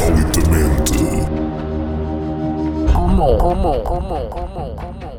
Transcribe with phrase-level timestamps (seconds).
[0.00, 1.28] Insolitamente.
[2.94, 3.36] Como?
[3.36, 3.84] Como?
[3.84, 4.30] Como?
[4.30, 4.76] Como?
[4.76, 5.09] Como?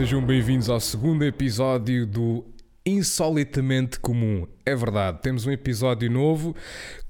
[0.00, 2.42] Sejam bem-vindos ao segundo episódio do
[2.86, 4.46] Insolitamente Comum.
[4.64, 6.56] É verdade, temos um episódio novo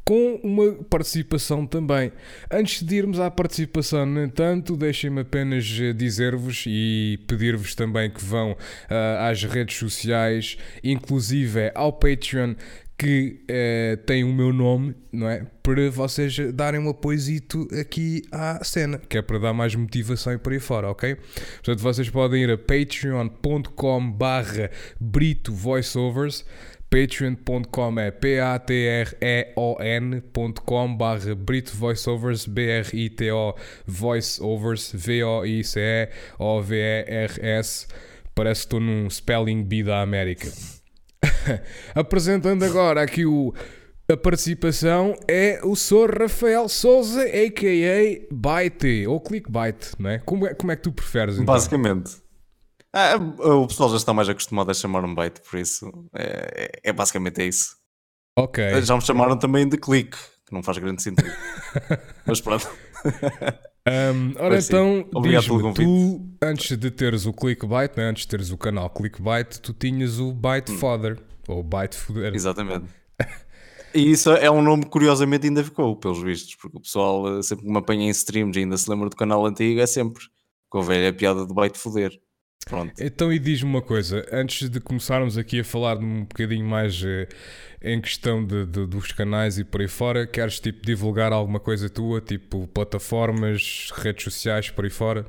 [0.04, 2.10] com uma participação também.
[2.50, 8.24] Antes de irmos à participação, no entanto, deixem-me apenas eh, dizer-vos e pedir-vos também que
[8.24, 8.56] vão
[8.88, 12.56] ah, às redes sociais, inclusive ao Patreon,
[13.00, 15.46] que eh, tem o meu nome, não é?
[15.62, 20.38] Para vocês darem um apoiozito aqui à cena, que é para dar mais motivação e
[20.38, 21.14] por aí fora, ok?
[21.14, 24.70] Portanto, vocês podem ir a patreon.com barra
[25.00, 26.44] Brito Voiceovers
[26.90, 33.54] patreon.com é p-a-t-r-e-o-n.com barra Brito Voiceovers B-R-I-T-O
[33.86, 37.86] Voiceovers V-O-I-C-E-O-V-E-R-S
[38.34, 40.79] parece que estou num spelling bee da América
[41.94, 43.52] Apresentando agora aqui o,
[44.10, 46.22] a participação é o Sr.
[46.22, 48.26] Rafael Souza, a.k.a.
[48.34, 50.18] Byte, ou Clickbait, não é?
[50.18, 50.54] Como, é?
[50.54, 51.46] como é que tu preferes então?
[51.46, 52.16] Basicamente.
[52.92, 56.92] Ah, o pessoal já está mais acostumado a chamar-me bait, por isso é, é- é
[56.92, 57.76] basicamente é isso.
[58.36, 58.82] Ok.
[58.82, 61.30] Já me chamaram também de clique, que não faz grande sentido.
[62.26, 62.68] Mas pronto.
[63.88, 64.72] Um, ora Pois sim.
[64.72, 68.04] então, diz-me, tu, antes de teres o Clickbait, né?
[68.04, 71.18] antes de teres o canal Clickbait, tu tinhas o Byte Fodder,
[71.48, 72.34] ou Fodder.
[72.34, 72.86] Exatamente.
[73.92, 77.42] E isso é um nome que curiosamente ainda ficou, pelos vistos, porque o pessoal eh,
[77.42, 80.22] sempre que me apanha em streams e ainda se lembra do canal antigo, é sempre
[80.68, 82.12] com a velha piada bait foder.
[82.66, 82.92] Pronto.
[83.00, 87.26] Então, e diz-me uma coisa, antes de começarmos aqui a falar um bocadinho mais eh,
[87.82, 91.88] em questão de, de- dos canais e por aí fora, queres tipo divulgar alguma coisa
[91.90, 95.26] tua, tipo plataformas, redes sociais, por aí fora?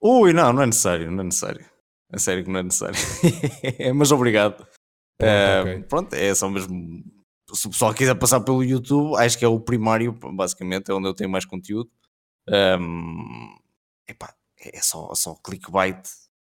[0.00, 1.64] Ui, não, não é necessário, não é necessário.
[2.12, 2.96] É sério que não é necessário.
[3.94, 4.64] Mas obrigado.
[5.20, 5.82] Eh, ok.
[5.88, 7.02] Pronto, é só mesmo.
[7.52, 11.08] Se o pessoal quiser passar pelo YouTube, acho que é o primário, basicamente, é onde
[11.08, 11.90] eu tenho mais conteúdo.
[12.48, 13.56] Ehm,
[14.08, 15.98] epá, é só, só clickbait,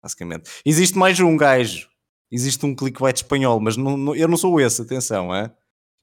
[0.06, 0.50] basicamente.
[0.64, 1.88] Existe mais um gajo,
[2.32, 5.52] existe um clickbait espanhol, mas não- não- eu não sou esse, atenção, é?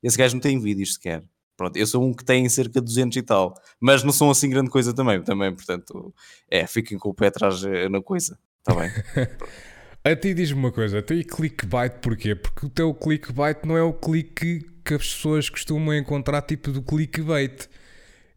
[0.03, 1.23] Esse gajo não tem vídeos sequer.
[1.57, 4.51] Pronto, eu sou um que tem cerca de 200 e tal, mas não são assim
[4.51, 6.13] grande coisa também, também portanto,
[6.51, 8.91] é, fiquem com o pé atrás eh, na coisa, está bem?
[10.05, 12.35] A ti diz-me uma coisa, a ti clickbait porquê?
[12.35, 16.83] Porque o teu clickbait não é o clique que as pessoas costumam encontrar tipo do
[16.83, 17.69] clickbait.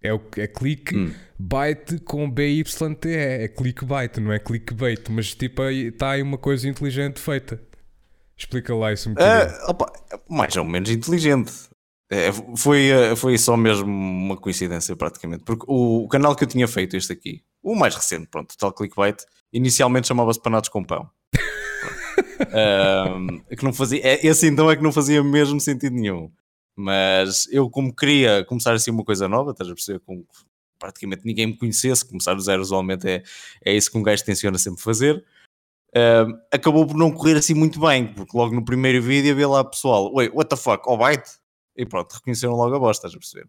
[0.01, 1.11] É, o, é clique Hum.
[1.37, 3.43] byte com B-Y-T-E.
[3.43, 5.01] É clickbait, não é clickbait.
[5.09, 7.61] Mas tipo, está aí uma coisa inteligente feita.
[8.37, 9.57] Explica lá isso um bocadinho.
[9.61, 9.91] Ah, opa,
[10.29, 11.53] mais ou menos inteligente.
[12.09, 15.43] É, foi, eh, foi só mesmo uma coincidência, praticamente.
[15.43, 18.73] Porque o, o canal que eu tinha feito, este aqui, o mais recente, pronto, Total
[18.73, 21.09] Clickbait, inicialmente chamava-se Panados com Pão.
[22.53, 26.29] Ahm, que não fazia, é, esse então é que não fazia mesmo sentido nenhum.
[26.75, 29.99] Mas eu, como queria começar assim uma coisa nova, estás a perceber?
[29.99, 30.25] Com
[30.77, 33.23] praticamente ninguém me conhecesse, começar do zero usualmente é,
[33.63, 35.25] é isso que um gajo tenciona sempre fazer.
[35.95, 39.63] Um, acabou por não correr assim muito bem, porque logo no primeiro vídeo havia lá
[39.63, 41.39] pessoal, oi, what the fuck, oh byte?
[41.75, 43.45] E pronto, reconheceram logo a voz, estás a perceber?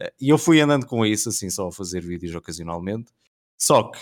[0.00, 3.10] Uh, e eu fui andando com isso, assim, só a fazer vídeos ocasionalmente.
[3.58, 3.98] Só que,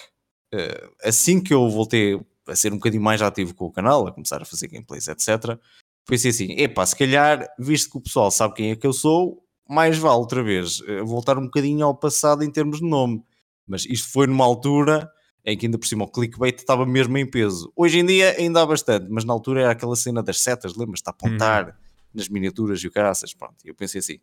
[0.55, 4.13] uh, assim que eu voltei a ser um bocadinho mais ativo com o canal, a
[4.13, 5.59] começar a fazer gameplays, etc.,
[6.07, 9.43] pensei assim, epá, se calhar, visto que o pessoal sabe quem é que eu sou,
[9.69, 13.23] mais vale outra vez uh, voltar um bocadinho ao passado em termos de nome.
[13.67, 15.11] Mas isto foi numa altura
[15.45, 17.71] em que ainda por cima o clickbait estava mesmo em peso.
[17.77, 21.07] Hoje em dia ainda há bastante, mas na altura era aquela cena das setas, lembras-te?
[21.09, 21.79] A apontar
[22.13, 23.57] nas miniaturas e o caraças, pronto.
[23.65, 24.19] Eu pensei assim,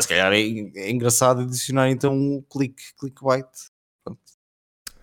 [0.00, 3.46] se calhar é, é engraçado adicionar então um click, clickbait.
[4.02, 4.20] Pronto.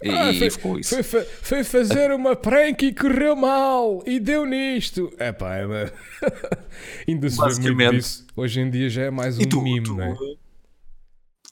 [0.04, 0.96] E, Ah, e ficou isso.
[0.96, 5.14] Foi, fa- foi fazer uma prank e correu mal e deu nisto.
[5.18, 5.92] É pá, é uma-
[7.08, 7.96] ainda se vê muito Basicamente.
[7.98, 8.26] disso.
[8.36, 10.16] Hoje em dia já é mais um tu, mime, tu, não é?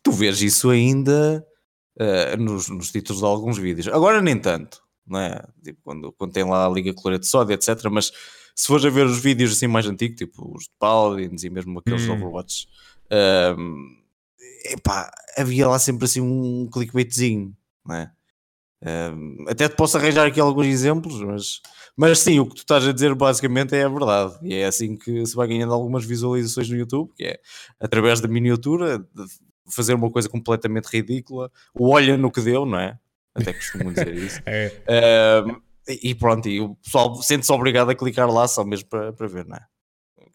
[0.04, 1.46] tu vês isso ainda
[2.00, 3.88] eh, nos, nos títulos de alguns vídeos.
[3.90, 5.44] Agora nem tanto, não é?
[5.64, 7.84] Tipo, quando, quando tem lá a Liga Cloreto de Sódio, etc.
[7.92, 8.12] Mas
[8.56, 11.78] se fores a ver os vídeos assim mais antigos, tipo os de Paladins e mesmo
[11.80, 12.14] aqueles Hum.
[12.14, 12.68] Overwatch,
[13.12, 13.76] ehm,
[14.72, 17.56] epá, havia lá sempre assim um clickbaitzinho,
[17.86, 18.12] não é?
[18.82, 21.62] Um, até te posso arranjar aqui alguns exemplos, mas,
[21.98, 24.38] mas sim, o que tu estás a dizer basicamente é a verdade.
[24.42, 27.40] E é assim que se vai ganhando algumas visualizações no YouTube, que é
[27.80, 29.06] através da miniatura,
[29.70, 32.98] fazer uma coisa completamente ridícula, o olha no que deu, não é?
[33.36, 34.42] Até costumo dizer isso.
[34.46, 34.72] é.
[35.46, 35.62] Um,
[36.02, 39.46] e pronto, e o pessoal sente-se obrigado a clicar lá só mesmo para, para ver,
[39.46, 39.66] não é?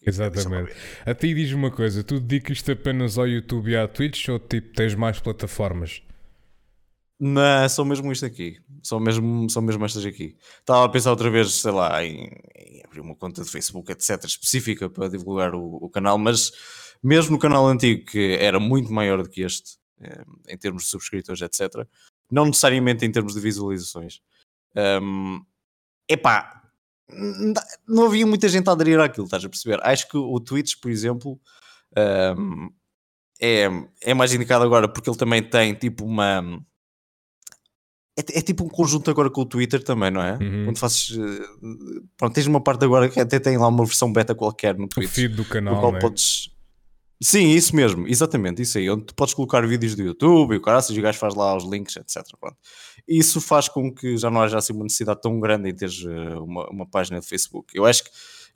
[0.07, 0.73] Exatamente.
[1.07, 4.75] A ti diz uma coisa, tu dedicas-te apenas ao YouTube e à Twitch ou tipo
[4.75, 6.03] tens mais plataformas?
[7.19, 8.59] Não, só mesmo isto aqui.
[8.83, 10.37] Só mesmo, só mesmo estas aqui.
[10.61, 14.25] Estava a pensar outra vez, sei lá, em, em abrir uma conta de Facebook, etc.,
[14.25, 16.53] específica para divulgar o, o, canal, mas
[17.03, 20.89] mesmo no canal antigo, que era muito maior do que este, eh, em termos de
[20.91, 21.87] subscritores, etc.,
[22.31, 24.21] não necessariamente em termos de visualizações.
[24.77, 25.45] Um,
[26.09, 26.63] epá,
[27.87, 29.79] não havia muita gente a aderir àquilo, estás a perceber?
[29.83, 31.41] Acho que o Twitch, por exemplo,
[32.39, 32.71] um,
[33.41, 33.69] é,
[34.03, 36.43] é mais indicado agora porque ele também tem tipo uma
[38.17, 40.39] é, é, tipo um conjunto agora com o Twitter também, não é?
[40.41, 40.67] Uhum.
[40.67, 41.19] Quando fazes.
[41.19, 44.87] Eh, pronto, tens uma parte agora que até tem lá uma versão beta qualquer no
[44.87, 45.11] Twitter.
[45.11, 45.81] O feed do canal.
[45.81, 45.99] qual é?
[45.99, 46.51] podes.
[47.23, 50.61] Sim, isso mesmo, exatamente, isso aí, onde tu podes colocar vídeos do YouTube e o
[50.61, 52.23] cara, se o gajo faz lá os links, etc.
[52.39, 52.57] Pronto.
[53.09, 56.37] Isso faz com que já não haja assim uma necessidade tão grande em teres eh,
[56.37, 57.77] uma, uma página de Facebook.
[57.77, 58.11] Eu acho que,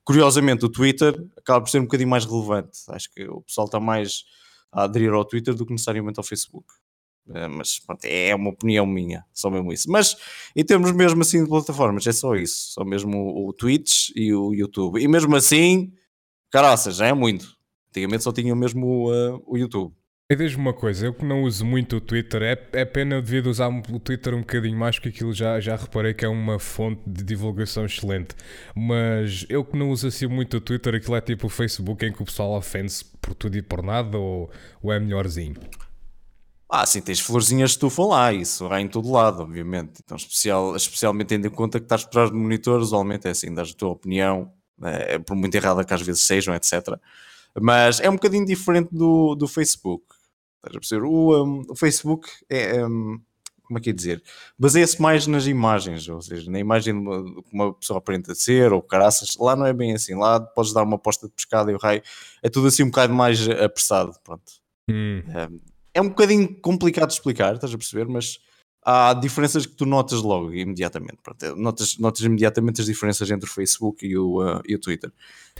[0.04, 2.78] curiosamente, o Twitter acaba por ser um bocadinho mais relevante.
[2.88, 4.24] Acho que o pessoal está mais
[4.70, 6.66] a aderir ao Twitter do que necessariamente ao Facebook.
[7.34, 9.90] Eh, mas pronto, é uma opinião minha, só mesmo isso.
[9.90, 10.16] Mas
[10.56, 14.32] em termos mesmo assim de plataformas, é só isso, só mesmo o, o Twitch e
[14.34, 15.00] o YouTube.
[15.00, 15.92] E mesmo assim,
[16.50, 17.46] caraças, já é muito.
[17.90, 19.94] Antigamente só tinha mesmo uh, o YouTube.
[20.30, 23.46] E diz-me uma coisa, eu que não uso muito o Twitter, é, é pena devido
[23.46, 27.00] usar o Twitter um bocadinho mais, porque aquilo já, já reparei que é uma fonte
[27.06, 28.34] de divulgação excelente.
[28.76, 32.12] Mas eu que não uso assim muito o Twitter, aquilo é tipo o Facebook em
[32.12, 34.50] que o pessoal ofende-se por tudo e por nada, ou,
[34.82, 35.56] ou é melhorzinho?
[36.70, 40.02] Ah, sim, tens florzinhas de estufa lá, isso há em todo lado, obviamente.
[40.04, 43.54] Então, especial, especialmente tendo em conta que estás por trás de monitores, usualmente é assim,
[43.54, 46.98] dás a tua opinião, é, por muito errada que às vezes sejam, etc.
[47.58, 50.04] Mas é um bocadinho diferente do, do Facebook.
[50.56, 51.04] Estás a perceber?
[51.06, 52.84] O, um, o Facebook é.
[52.84, 53.20] Um,
[53.64, 54.22] como é que é dizer?
[54.58, 58.72] Baseia-se mais nas imagens, ou seja, na imagem de uma, de uma pessoa aparenta ser,
[58.72, 59.36] ou caraças.
[59.38, 60.14] Lá não é bem assim.
[60.14, 62.02] Lá podes dar uma posta de pescado e o raio.
[62.42, 64.14] É tudo assim um bocado mais apressado.
[64.24, 64.52] Pronto.
[64.88, 65.22] Hum.
[65.28, 65.60] Um,
[65.98, 68.38] é um bocadinho complicado de explicar, estás a perceber, mas
[68.84, 71.18] há diferenças que tu notas logo, imediatamente.
[71.22, 74.78] Pronto, é, notas, notas imediatamente as diferenças entre o Facebook e o, uh, e o
[74.78, 75.10] Twitter.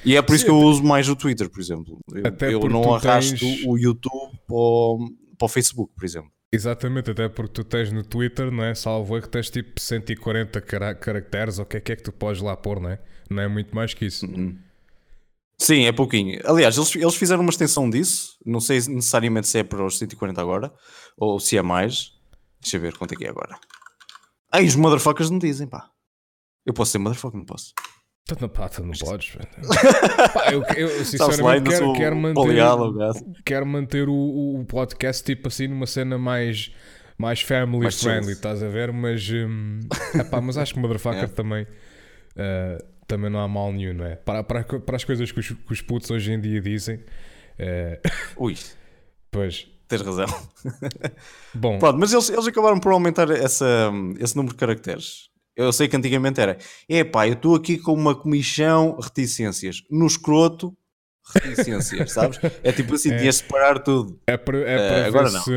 [0.05, 1.99] E é por isso Sim, que eu uso mais o Twitter, por exemplo.
[2.41, 3.65] Eu, eu não arrasto tens...
[3.67, 6.31] o YouTube para o, para o Facebook, por exemplo.
[6.51, 8.75] Exatamente, até porque tu tens no Twitter, não é?
[8.75, 10.61] Salvo é que tens tipo 140
[10.95, 12.99] caracteres, ou o que é que é que tu podes lá pôr, não é?
[13.29, 14.25] Não é muito mais que isso.
[14.25, 14.57] Uhum.
[15.61, 16.41] Sim, é pouquinho.
[16.45, 18.39] Aliás, eles, eles fizeram uma extensão disso.
[18.47, 20.73] Não sei necessariamente se é para os 140 agora
[21.17, 22.13] ou se é mais.
[22.61, 23.59] Deixa eu ver quanto é que é agora.
[24.53, 25.91] Ai, os motherfuckers não dizem, pá.
[26.65, 27.73] Eu posso ser motherfucker, não posso.
[28.27, 29.31] Tu não, pá, tu não podes.
[29.31, 35.87] pá, eu, eu sinceramente quero, quero, manter, quero manter o, o, podcast tipo assim numa
[35.87, 36.71] cena mais,
[37.17, 38.93] mais family mais friendly, estás a ver?
[38.93, 39.81] Mas, hum,
[40.15, 41.29] epá, mas acho que motherfucker é.
[41.29, 41.67] também.
[42.37, 44.15] Uh, também não há mal nenhum, não é?
[44.15, 47.03] Para, para, para as coisas que os, que os putos hoje em dia dizem.
[47.59, 48.01] É...
[48.37, 48.55] Ui.
[49.31, 49.67] Pois.
[49.89, 50.27] Tens razão.
[51.55, 51.79] Bom.
[51.79, 55.31] Pronto, mas eles, eles acabaram por aumentar essa, esse número de caracteres.
[55.57, 56.59] Eu sei que antigamente era.
[56.89, 59.83] É pá, eu estou aqui com uma comissão reticências.
[59.91, 60.77] No escroto,
[61.35, 62.39] reticências, sabes?
[62.63, 64.21] É tipo assim, é, tinhas de separar tudo.
[64.27, 65.41] É para, é para uh, agora não.
[65.41, 65.53] Se,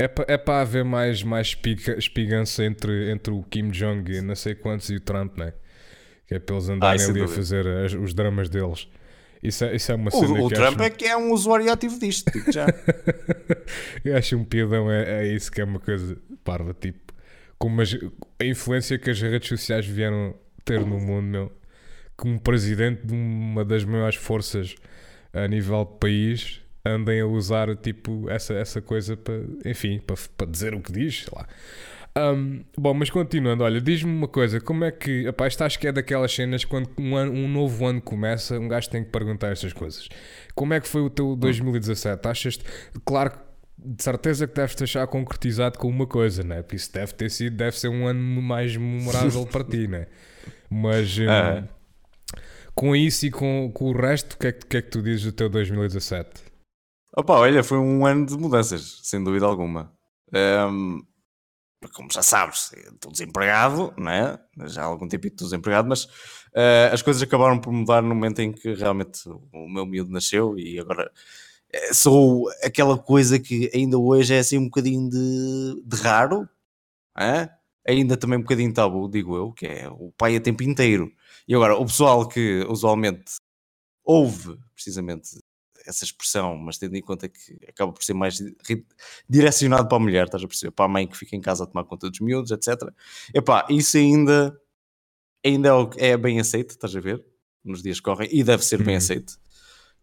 [0.00, 4.20] é para, é para haver mais, mais espiga, espigança entre, entre o Kim Jong e
[4.20, 5.54] não sei quantos e o Trump, não é?
[6.26, 8.88] Que é para eles andarem ah, ali a fazer as, os dramas deles.
[9.42, 10.82] Isso é, isso é uma cena o, o Trump acho...
[10.82, 12.66] é que é um usuário ativo disto, tipo já.
[14.02, 17.12] eu acho um piadão, é, é isso que é uma coisa parva, tipo,
[17.58, 21.52] como a influência que as redes sociais vieram ter no mundo, meu,
[22.16, 24.74] como presidente de uma das maiores forças
[25.30, 30.50] a nível de país, andem a usar tipo essa, essa coisa para, enfim, para, para
[30.50, 31.46] dizer o que diz, sei lá.
[32.16, 35.92] Um, bom, mas continuando, olha, diz-me uma coisa, como é que, rapaz, acho que é
[35.92, 39.72] daquelas cenas quando um, ano, um novo ano começa, um gajo tem que perguntar estas
[39.72, 40.08] coisas.
[40.54, 42.28] Como é que foi o teu 2017?
[42.28, 42.60] Achas,
[43.04, 43.32] claro,
[43.76, 46.62] de certeza que deves-te achar concretizado com uma coisa, né?
[46.62, 50.06] Porque isso deve ter sido, deve ser um ano mais memorável para ti, né?
[50.70, 51.68] Mas um, ah.
[52.76, 55.02] com isso e com, com o resto, o que, é que, que é que tu
[55.02, 56.30] dizes do teu 2017?
[57.16, 59.92] Opa, olha, foi um ano de mudanças, sem dúvida alguma.
[60.32, 61.00] Um,
[61.92, 64.38] como já sabes, estou desempregado, não é?
[64.66, 68.40] Já há algum tempo estou desempregado, mas uh, as coisas acabaram por mudar no momento
[68.40, 71.10] em que realmente o meu miúdo nasceu e agora
[71.72, 76.48] eh, sou aquela coisa que ainda hoje é assim um bocadinho de, de raro,
[77.18, 77.48] é?
[77.86, 81.12] ainda também um bocadinho tabu, digo eu, que é o pai a tempo inteiro.
[81.46, 83.34] E agora, o pessoal que usualmente
[84.04, 85.38] ouve precisamente
[85.86, 88.38] essa expressão, mas tendo em conta que acaba por ser mais
[89.28, 90.70] direcionado para a mulher, estás a perceber?
[90.72, 92.82] Para a mãe que fica em casa a tomar conta dos miúdos, etc.
[93.34, 94.58] Epá, isso ainda,
[95.44, 97.22] ainda é, é bem aceito, estás a ver?
[97.64, 98.98] Nos dias que correm, e deve ser bem Uhum.
[98.98, 99.34] aceito.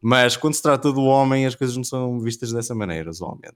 [0.01, 3.55] Mas quando se trata do homem, as coisas não são vistas dessa maneira, usualmente.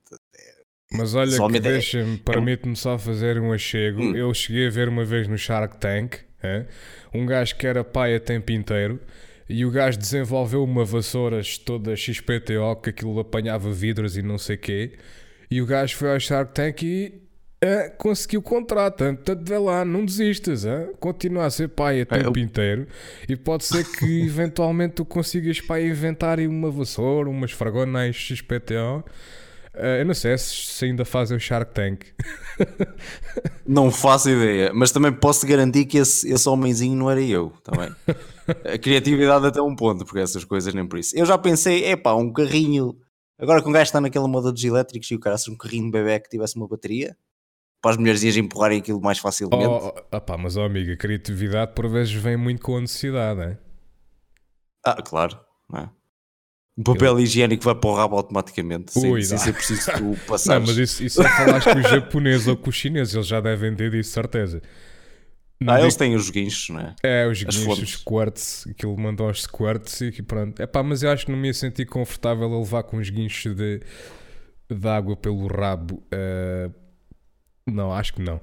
[0.91, 4.01] Mas olha que é- deixa-me, permite-me só fazer um achego.
[4.03, 4.15] Hum.
[4.15, 6.67] Eu cheguei a ver uma vez no Shark Tank é,
[7.11, 9.01] um gajo que era pai a tempo inteiro
[9.49, 14.57] e o gajo desenvolveu uma vassoura toda XPTO que aquilo apanhava vidros e não sei
[14.57, 14.93] quê.
[15.49, 17.21] E o gajo foi ao Shark Tank e
[17.61, 19.03] é, conseguiu o contrato.
[19.03, 20.65] Portanto, vê lá, não desistas.
[20.65, 20.89] É?
[20.99, 22.87] Continua a ser pai a tempo eu- inteiro
[23.29, 29.03] e pode ser que eventualmente tu consigas pai inventar uma vassoura, umas fragonais XPTO.
[29.75, 32.05] Eh, eu não sei se, se ainda fazem o Shark Tank.
[33.67, 37.89] Não faço ideia, mas também posso garantir que esse, esse homenzinho não era eu, também.
[38.65, 41.17] a criatividade até um ponto, porque essas coisas nem por isso.
[41.17, 42.97] Eu já pensei, epá, um carrinho.
[43.37, 45.91] Agora que um gajo está naquela moda dos elétricos e o cara um carrinho de
[45.91, 47.17] bebê que tivesse uma bateria,
[47.81, 49.65] para as mulherzinhas empurrarem aquilo mais facilmente.
[49.65, 53.41] Oh, oh, opá, mas, oh, amiga, a criatividade por vezes vem muito com a necessidade.
[53.41, 53.57] Hein?
[54.83, 55.39] Ah, claro.
[55.69, 55.89] não é?
[56.77, 60.15] Um papel higiênico vai para o rabo automaticamente, sem, Ui, sem ser preciso tu Não,
[60.27, 60.59] passar.
[60.59, 63.73] mas isso, isso só falaste com os japoneses ou com os chineses, eles já devem
[63.75, 64.61] ter disso, certeza.
[65.59, 66.95] Não Ah, eles têm os guinchos, não é?
[67.01, 70.61] É, os As guinchos, os squirts, aquilo mandou aos squirts e pronto.
[70.61, 73.09] É pá, mas eu acho que não me ia sentir confortável a levar com os
[73.09, 73.79] guinchos de,
[74.69, 76.03] de água pelo rabo.
[76.11, 76.69] eh,
[77.67, 78.39] não, acho que não.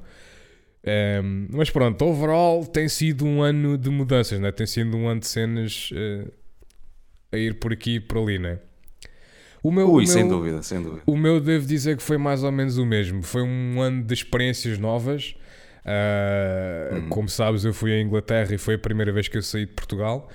[0.85, 4.51] Ehm, mas pronto, overall tem sido um ano de mudanças, né?
[4.51, 6.27] tem sido um ano de cenas eh,
[7.31, 8.59] a ir por aqui e por ali, né?
[9.63, 11.03] O meu, Ui, o sem meu- dúvida, sem dúvida.
[11.07, 13.23] o meu devo dizer que foi mais ou menos o mesmo.
[13.23, 15.37] Foi um ano de experiências novas.
[15.85, 17.09] Ah, Uhum.
[17.09, 19.73] Como sabes, eu fui à Inglaterra e foi a primeira vez que eu saí de
[19.73, 20.29] Portugal.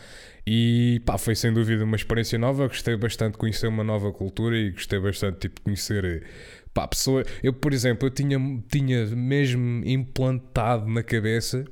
[0.45, 2.67] E pá, foi sem dúvida uma experiência nova.
[2.67, 6.25] Gostei bastante de conhecer uma nova cultura e gostei bastante tipo, de conhecer
[6.73, 7.23] pá, pessoa.
[7.43, 8.39] Eu, por exemplo, eu tinha,
[8.71, 11.65] tinha mesmo implantado na cabeça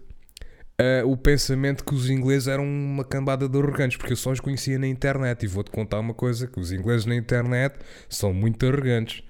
[0.78, 4.40] ah, o pensamento que os ingleses eram uma cambada de arrogantes, porque eu só os
[4.42, 5.44] conhecia na internet.
[5.44, 7.76] E vou-te contar uma coisa: que os ingleses na internet
[8.10, 9.24] são muito arrogantes.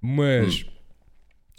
[0.00, 0.66] Mas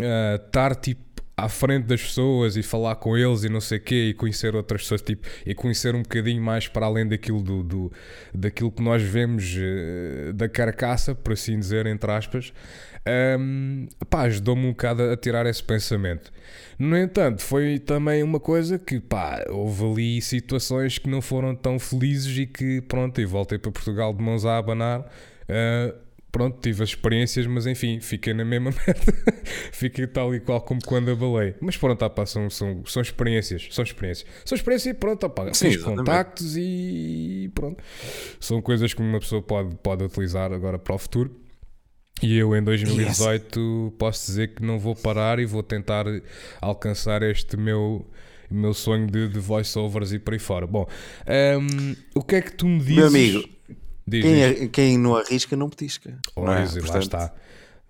[0.02, 3.82] ah, estar tipo à frente das pessoas e falar com eles e não sei o
[3.82, 7.64] quê e conhecer outras pessoas tipo, e conhecer um bocadinho mais para além daquilo, do,
[7.64, 7.92] do-
[8.34, 12.54] daquilo que nós vemos eh, da carcaça, por assim dizer, entre aspas,
[13.06, 16.32] ahm, pá, ajudou-me um bocado a tirar esse pensamento.
[16.78, 21.80] No entanto, foi também uma coisa que, pá, houve ali situações que não foram tão
[21.80, 25.06] felizes e que, pronto, e voltei para Portugal de mãos a abanar.
[25.50, 25.94] ah,
[26.34, 29.14] pronto, tive as experiências, mas enfim, fiquei na mesma merda.
[29.72, 31.54] fiquei tal e qual como quando abalei.
[31.62, 34.28] Mas pronto, ah, pá, são, são, são experiências, são experiências.
[34.44, 35.98] São experiências e pronto, ah, pá, Sim, exatamente.
[36.00, 37.82] contactos e pronto.
[38.40, 41.40] São coisas que uma pessoa pode, pode utilizar agora para o futuro.
[42.22, 46.06] E eu em 2018 posso dizer que não vou parar e vou tentar
[46.60, 48.10] alcançar este meu,
[48.50, 50.66] meu sonho de, de voiceovers e por aí fora.
[50.66, 50.88] Bom,
[51.28, 52.96] hum, o que é que tu me dizes?
[52.96, 53.50] Meu amigo,
[54.08, 54.70] Diz, Quem, diz.
[54.72, 56.20] quem não arrisca não petisca.
[56.36, 56.64] não é?
[56.64, 57.34] E lá Portanto, está.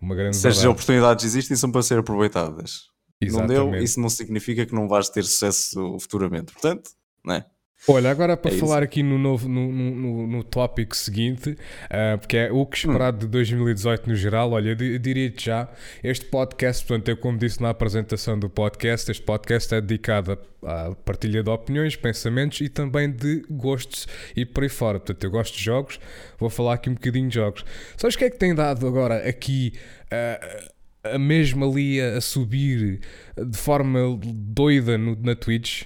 [0.02, 0.68] Uma grande Se verdade.
[0.68, 2.92] oportunidades existem, são para ser aproveitadas.
[3.22, 3.84] Não deu, Exatamente.
[3.86, 6.52] isso não significa que não vais ter sucesso futuramente.
[6.52, 6.92] Portanto,
[7.24, 7.46] não é?
[7.86, 11.58] Olha, agora para É falar aqui no, novo, no, no, no, tópico seguinte,
[11.90, 15.46] ah, porque é o que esperar de 2018 no geral, olha, eu di- eu diria-te
[15.48, 15.68] já,
[16.02, 20.96] este podcast, portanto, eu como disse na apresentação do podcast, este podcast é dedicado à
[21.04, 24.98] partilha de opiniões, pensamentos e também de gostos e por aí fora.
[25.00, 26.00] Portanto, eu gosto de jogos,
[26.40, 27.66] vou falar aqui um bocadinho de jogos.
[27.98, 29.74] Sabes o que é que tem dado agora aqui
[30.10, 30.70] ah,
[31.16, 33.02] a mesma ali a, a subir
[33.36, 35.84] de forma doida no- na Twitch?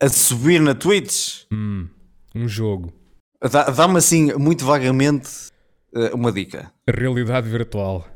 [0.00, 1.88] A subir na Twitch, Hum,
[2.34, 2.92] um jogo.
[3.50, 5.28] dá- dá-me assim, muito vagamente,
[5.94, 6.70] eh, uma dica.
[6.86, 8.06] A realidade virtual.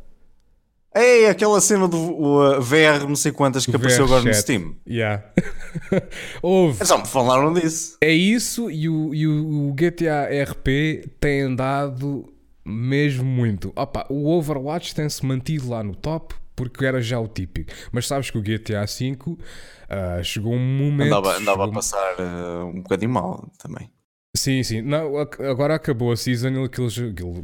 [0.94, 4.42] É aquela cena do uh, VR, não sei quantas, que apareceu agora no chat.
[4.42, 4.76] Steam.
[4.86, 5.24] Yeah.
[6.42, 6.84] Houve.
[6.84, 7.96] Já me falaram disso.
[8.02, 12.30] É isso e o, e o GTA RP tem andado
[12.64, 13.72] mesmo muito.
[13.74, 17.72] Opa, o Overwatch tem-se mantido lá no top porque era já o típico.
[17.90, 19.36] Mas sabes que o GTA V
[19.88, 21.08] ah, chegou um momento.
[21.14, 23.90] Andava, andava chegou a passar eh, um bocadinho mal também.
[24.34, 24.80] Sim, sim.
[24.80, 26.52] Não, agora acabou a season.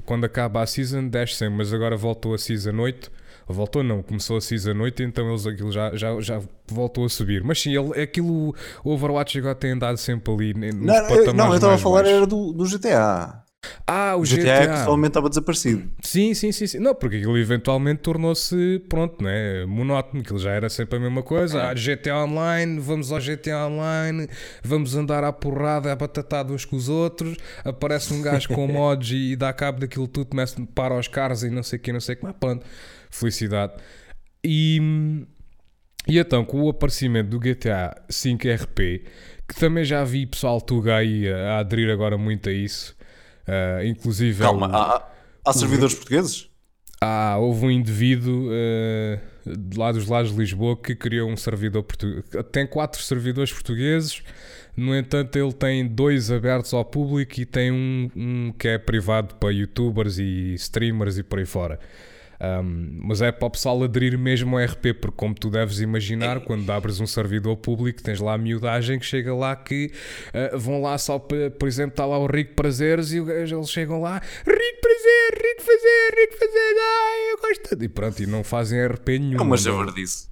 [0.07, 3.13] Quando acaba a season, desce sempre, mas agora voltou a season 8.
[3.47, 7.43] Voltou não, começou a season 8, então eles aquilo já, já, já voltou a subir.
[7.43, 11.33] Mas sim, ele, aquilo, o Overwatch agora tem andado sempre ali ne- nos Não, eu,
[11.35, 12.17] não, eu estava a falar baixos.
[12.17, 13.43] era do, do GTA.
[13.91, 14.37] Ah, o GTA.
[14.37, 15.91] GTA, é que totalmente estava desaparecido.
[16.03, 16.79] Sim, sim, sim, sim.
[16.79, 19.65] Não, porque aquilo eventualmente tornou-se, pronto, né?
[19.65, 21.63] Monótono, aquilo já era sempre a mesma coisa.
[21.63, 24.29] Ah, GTA Online, vamos ao GTA Online,
[24.63, 27.37] vamos andar à porrada, à batatada uns com os outros.
[27.65, 31.51] Aparece um gajo com mods e dá cabo daquilo tudo, começa para os carros e
[31.51, 32.67] não sei o que, não sei o que, mas pronto,
[33.11, 33.73] felicidade.
[34.45, 35.27] E,
[36.07, 38.79] e então, com o aparecimento do GTA 5 RP,
[39.49, 42.98] que também já vi pessoal tuga aí a, a aderir agora muito a isso.
[43.49, 45.09] Ah, inclusive é Calma, o- há,
[45.45, 46.49] há servidores portugueses?
[47.01, 51.83] ah, houve um indivíduo eh, de lá dos lados de Lisboa que criou um servidor
[51.83, 52.25] português.
[52.53, 54.23] Tem quatro servidores portugueses,
[54.77, 59.35] no entanto, ele tem dois abertos ao público e tem um, um que é privado
[59.37, 61.81] para youtubers e streamers e por aí fora.
[62.41, 66.41] Um, mas é para o pessoal aderir mesmo ao RP, porque como tu deves imaginar,
[66.41, 69.91] quando abres um servidor público, tens lá a miudagem que chega lá que
[70.33, 74.01] eh, vão lá só para, por exemplo, está lá o Rico Prazeres e eles chegam
[74.01, 77.69] lá, Rico Prazer, Rico Fazer, Rico Fazer, ai, eu gosto.
[77.71, 79.39] tanto." E pronto, e não fazem RP nenhum.
[79.39, 80.29] É uma javardice.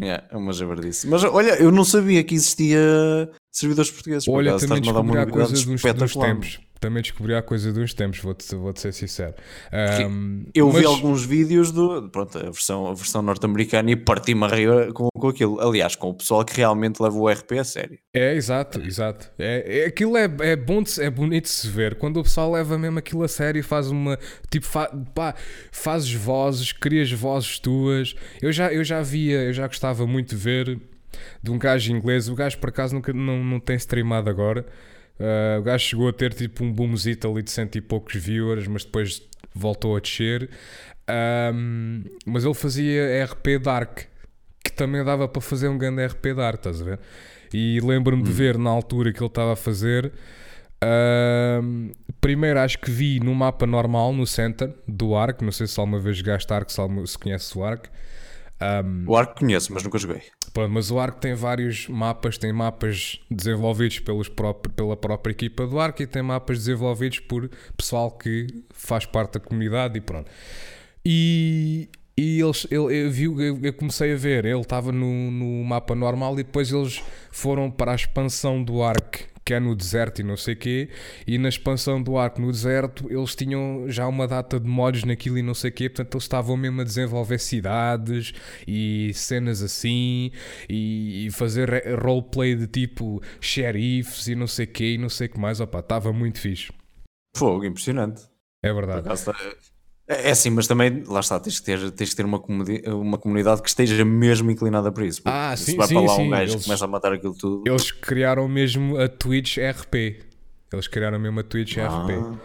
[0.00, 1.08] Yeah, é uma javardice.
[1.08, 2.78] Mas olha, eu não sabia que existia
[3.50, 4.24] servidores portugueses.
[4.24, 5.52] por Olha, acaso, também descobri a coisa
[5.94, 6.60] dos, tempos.
[6.80, 9.34] Também descobri a coisa dos tempos, vou-te vou ser sincero.
[10.08, 14.44] Um, Eu vi mas- alguns vídeos do pronto, a versão, a versão norte-americana e parti-me
[14.44, 15.60] a rir com, com aquilo.
[15.60, 17.98] Aliás, com o pessoal que realmente leva o RP a sério.
[18.14, 19.28] É, exato, exato.
[19.38, 21.96] É, é- aquilo é, é bom, de é bonito de se ver.
[21.96, 24.16] Quando o pessoal leva mesmo aquilo a sério e faz uma.
[24.48, 25.34] Tipo, fa, pá,
[25.72, 28.14] fazes vozes, crias vozes tuas.
[28.40, 30.80] Eu já, eu já via, eu já gostava muito de ver
[31.42, 32.28] de um gajo inglês.
[32.28, 34.64] O gajo por acaso nunca, não, não tem streamado agora.
[35.20, 38.66] Ah, o gajo chegou a ter tipo um boomzito ali de cento e poucos viewers,
[38.68, 39.22] mas depois
[39.54, 40.48] voltou a descer.
[41.08, 44.00] Ahm, mas ele fazia RP Dark,
[44.62, 47.00] que também dava para fazer um grande RP Dark, estás a ver?
[47.52, 50.12] E lembro-me de ver na altura que ele estava a fazer.
[50.82, 51.90] ahm,
[52.20, 55.42] primeiro acho que vi no mapa normal, no center do Ark.
[55.42, 57.88] Não sei se alguma vez jogaste Ark, se, alguma- se conheces o Ark.
[58.60, 60.22] Ahm, O Arco conheço, mas nunca joguei.
[60.52, 64.28] Pronto, mas o Ark tem vários mapas, tem mapas desenvolvidos pelos
[64.74, 69.40] pela própria equipa do Ark e tem mapas desenvolvidos por pessoal que faz parte da
[69.40, 70.30] comunidade e pronto.
[71.04, 75.64] E, e eles, ele, eu, vi, eu, eu comecei a ver, ele estava no, no
[75.64, 80.20] mapa normal e depois eles foram para a expansão do Ark, que é no deserto
[80.20, 80.90] e não sei quê,
[81.26, 85.38] e na expansão do Ark no deserto eles tinham já uma data de mods naquilo
[85.38, 88.34] e não sei quê, portanto eles estavam mesmo a desenvolver cidades
[88.66, 90.30] e cenas assim
[90.68, 95.30] e, e fazer roleplay de tipo xerifes e não sei quê e não sei o
[95.30, 96.70] que mais, opá, estava muito fixe.
[97.34, 98.28] Fogo, impressionante.
[98.62, 99.00] É verdade.
[99.00, 99.32] acaso,
[100.08, 102.42] É é assim, mas também, lá está, tens que ter, tens que ter uma,
[102.94, 105.20] uma comunidade que esteja mesmo inclinada para isso.
[105.24, 107.12] Ah, se sim, vai sim, para lá sim, um gajo eles- que começa a matar
[107.12, 107.62] aquilo tudo.
[107.66, 110.20] Eles criaram mesmo a Twitch RP.
[110.72, 112.04] Eles criaram mesmo a Twitch Ah.
[112.04, 112.38] RP.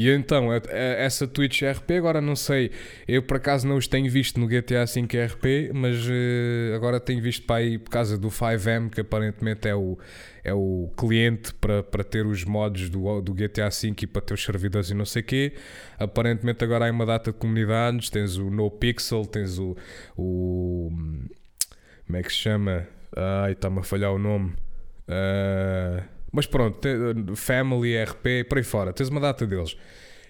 [0.00, 2.70] E então, a- a- essa Twitch RP, agora não sei,
[3.08, 7.20] eu por acaso não os tenho visto no GTA V RP, mas eh, agora tenho
[7.20, 9.98] visto para aí por causa do 5M, que aparentemente é o,
[10.44, 14.34] é o cliente para, para ter os mods do, do GTA V e para ter
[14.34, 15.52] os servidores e não sei o quê.
[15.98, 19.76] Aparentemente agora há uma data de comunidades, tens o NoPixel, tens o,
[20.16, 20.90] o
[22.06, 22.86] como é que se chama?
[23.16, 24.54] Ai, está-me a falhar o nome.
[25.08, 26.02] Ah,
[26.32, 26.80] mas pronto,
[27.36, 29.76] Family, RP, por aí fora, tens uma data deles.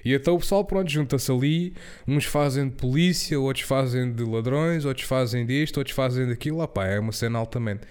[0.05, 1.75] E então o pessoal, pronto, junta-se ali.
[2.07, 6.63] Uns fazem de polícia, outros fazem de ladrões, outros fazem disto, outros fazem daquilo.
[6.63, 7.83] Ah, pá, é uma cena altamente.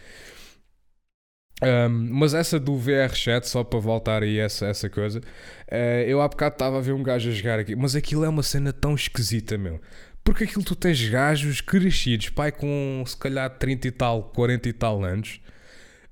[1.61, 5.21] Ahm, mas essa do VR chat, só para voltar aí essa, essa coisa,
[5.67, 8.29] eh, eu há bocado estava a ver um gajo a jogar aqui, mas aquilo é
[8.29, 9.81] uma cena tão esquisita, meu.
[10.23, 14.73] Porque aquilo tu tens gajos crescidos, pai, com se calhar 30 e tal, 40 e
[14.73, 15.39] tal anos,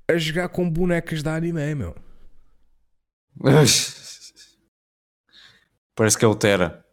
[0.08, 1.94] a jogar com bonecas de anime, meu.
[5.94, 6.84] Parece que é o Terra.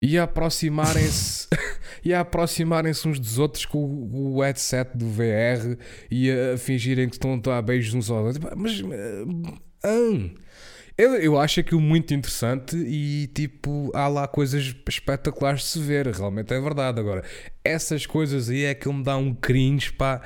[0.00, 1.48] E a aproximarem-se
[2.04, 5.78] e a aproximarem-se uns dos outros com o, o headset do VR
[6.10, 8.54] e a fingirem que estão a dar beijos uns aos outros.
[8.56, 8.82] Mas.
[9.84, 10.41] ah, ah.
[11.02, 16.06] Eu, eu acho aquilo muito interessante e tipo, há lá coisas espetaculares de se ver,
[16.08, 17.00] realmente é verdade.
[17.00, 17.24] Agora,
[17.64, 20.20] essas coisas aí é que me dá um cringe, pá,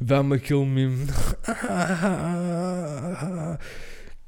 [0.00, 1.06] dá-me aquele mesmo.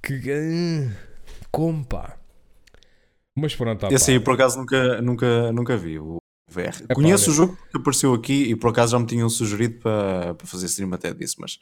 [0.02, 0.20] que.
[0.30, 0.90] ah,
[1.50, 2.16] Como, pá?
[3.37, 4.12] Mas pronto, tá, Esse pá.
[4.12, 5.98] aí por acaso nunca, nunca, nunca vi.
[5.98, 6.18] O
[6.50, 6.82] VR.
[6.84, 9.78] Epá, Conheço olha- o jogo que apareceu aqui e por acaso já me tinham sugerido
[9.80, 11.58] para, para fazer stream até disso, mas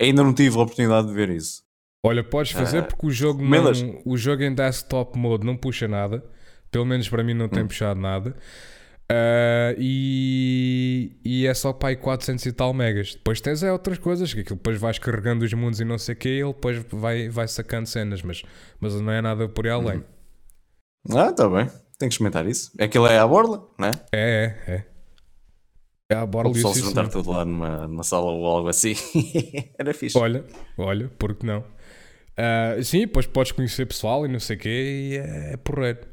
[0.00, 1.62] ainda não tive a oportunidade de ver isso.
[2.04, 5.88] Olha, podes fazer Ah, porque o jogo, não, o jogo em desktop mode não puxa
[5.88, 6.24] nada.
[6.70, 7.66] Pelo menos para mim não tem Hum.
[7.68, 8.36] puxado nada.
[9.10, 13.14] Ah, e, e é só para aí 400 e tal megas.
[13.14, 16.14] Depois tens é outras coisas, que aquilo depois vais carregando os mundos e não sei
[16.14, 18.42] o que, ele depois vai, vai sacando cenas, mas,
[18.80, 20.04] mas não é nada por aí além.
[21.10, 21.66] Ah, tá bem.
[21.98, 22.70] Tem que experimentar isso.
[22.78, 23.90] Aquilo é à borla, não é?
[24.12, 24.84] É, é, é.
[26.10, 28.68] É a O borla e pessoal se juntar tudo lá numa, numa sala ou algo
[28.68, 28.94] assim.
[29.78, 30.16] Era fixe.
[30.16, 30.44] Olha,
[30.76, 31.64] olha, porque não?
[32.38, 36.06] Ah, sim, depois podes conhecer pessoal e não sei o quê, e é, é porreiro.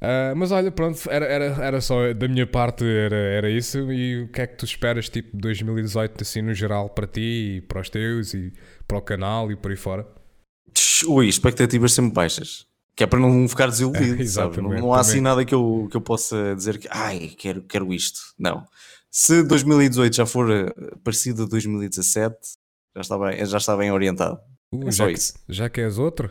[0.00, 3.90] Ah, mas olha, pronto, era, era, era só da minha parte, era, era isso.
[3.90, 7.60] E o que é que tu esperas, tipo, 2018, assim, no geral, para ti e
[7.62, 8.52] para os teus e
[8.86, 10.06] para o canal e por aí fora?
[11.06, 12.66] Ui, expectativas sempre baixas.
[12.94, 14.60] Que é para não ficar desiludido, É, sabe?
[14.60, 17.92] Não, não há assim nada que eu, que eu possa dizer que, ai, quero, quero
[17.92, 18.20] isto.
[18.38, 18.64] Não.
[19.10, 20.72] Se 2018 já for eh,
[21.02, 22.36] parecido a 2017,
[22.94, 24.38] já está bem, já está bem orientado.
[24.82, 26.30] Uh, É já, que- já queres outro?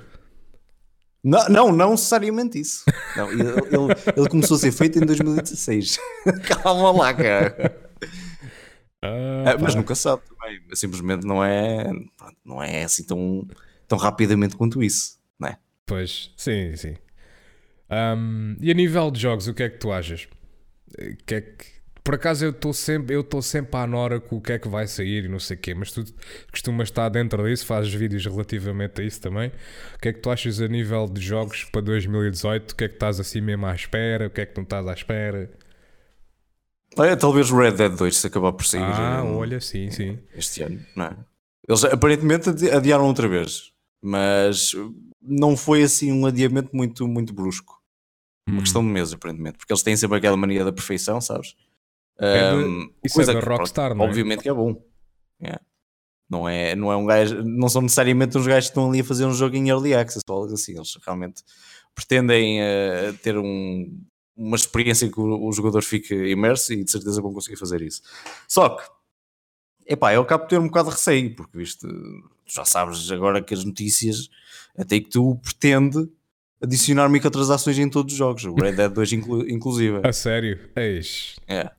[1.23, 2.83] Não, não, não necessariamente isso.
[3.15, 5.97] Não, ele, ele- ele começou a ser feito em 2016.
[6.63, 7.79] Calma lá, cara.
[9.01, 10.61] Ah, Ah, mas nunca sabe também.
[10.73, 11.83] Simplesmente não é,
[12.17, 13.47] pronto, não é assim tão,
[13.87, 15.17] tão rapidamente quanto isso.
[15.39, 15.57] Não é?
[15.85, 16.95] Pois, sim, sim.
[17.89, 20.27] Ahm, e a nível de jogos, o que é que tu achas?
[20.97, 21.65] Eh, Que é que...
[22.03, 24.67] Por acaso eu estou sempre, eu estou sempre à nora com o que é que
[24.67, 26.03] vai sair e não sei o quê, mas tu
[26.51, 29.49] costumas estar dentro disso, fazes vídeos relativamente a isso também.
[29.95, 32.71] O que é que tu achas a nível de jogos para 2018?
[32.71, 34.27] O que é que estás assim mesmo à espera?
[34.27, 35.49] O que é que não estás à espera?
[36.97, 40.19] Olha, talvez o Red Dead 2 se acabar por sair Ah, eh, olha, sim, sim.
[40.35, 41.17] este ano, não é?
[41.67, 44.71] Eles aparentemente adi- adiaram outra vez, mas
[45.21, 47.81] não foi assim um adiamento muito, muito brusco.
[48.47, 48.61] Uma Hum.
[48.61, 51.55] questão de meses, aparentemente, porque eles têm sempre aquela mania da perfeição, sabes?
[52.19, 54.07] É de- isso coisa é da que, Rockstar, não é?
[54.07, 54.81] Obviamente que é bom.
[55.41, 55.59] É.
[56.29, 59.03] Não, é, não é um gajo, não são necessariamente uns gajos que estão ali a
[59.03, 60.75] fazer um jogo em early access ou algo assim.
[60.75, 61.43] Eles realmente
[61.93, 64.01] pretendem eh, ter um-
[64.35, 68.01] uma experiência que o, o jogador fique imerso e de certeza vão conseguir fazer isso.
[68.47, 68.83] Só que,
[69.85, 73.41] epá, eu acabo de ter um bocado de receio, porque visto, tu já sabes agora
[73.43, 74.29] que as notícias
[74.77, 76.09] até que tu pretende
[76.61, 79.99] adicionar microtransações em todos os jogos, o Red Dead 2 inclu, inclusive.
[80.03, 80.57] A sério?
[80.75, 81.35] Eis.
[81.47, 81.69] É.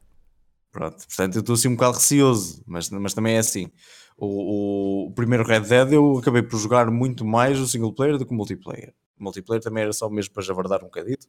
[0.74, 3.70] Pronto, portanto eu estou assim um bocado receoso, mas, mas também é assim.
[4.18, 8.18] O, o- o primeiro Red Dead eu acabei por jogar muito mais o single player
[8.18, 8.92] do que o multiplayer.
[9.18, 11.28] O multiplayer também era só mesmo para javardar um bocadito.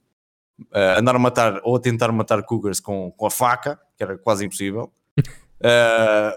[0.72, 4.18] Ah, andar a matar ou a tentar matar cougars com, com a faca, que era
[4.18, 4.92] quase impossível.
[5.64, 6.36] Ah,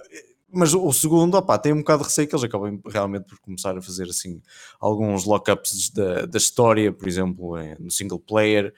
[0.52, 3.40] mas o, o segundo, opá, tem um bocado de receio que eles acabem realmente por
[3.40, 4.42] começar a fazer assim
[4.80, 8.74] alguns lockups da, da história, por exemplo, no single player.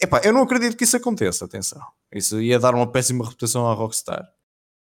[0.00, 1.82] Epá, eu não acredito que isso aconteça, atenção.
[2.12, 4.26] Isso ia dar uma péssima reputação à Rockstar.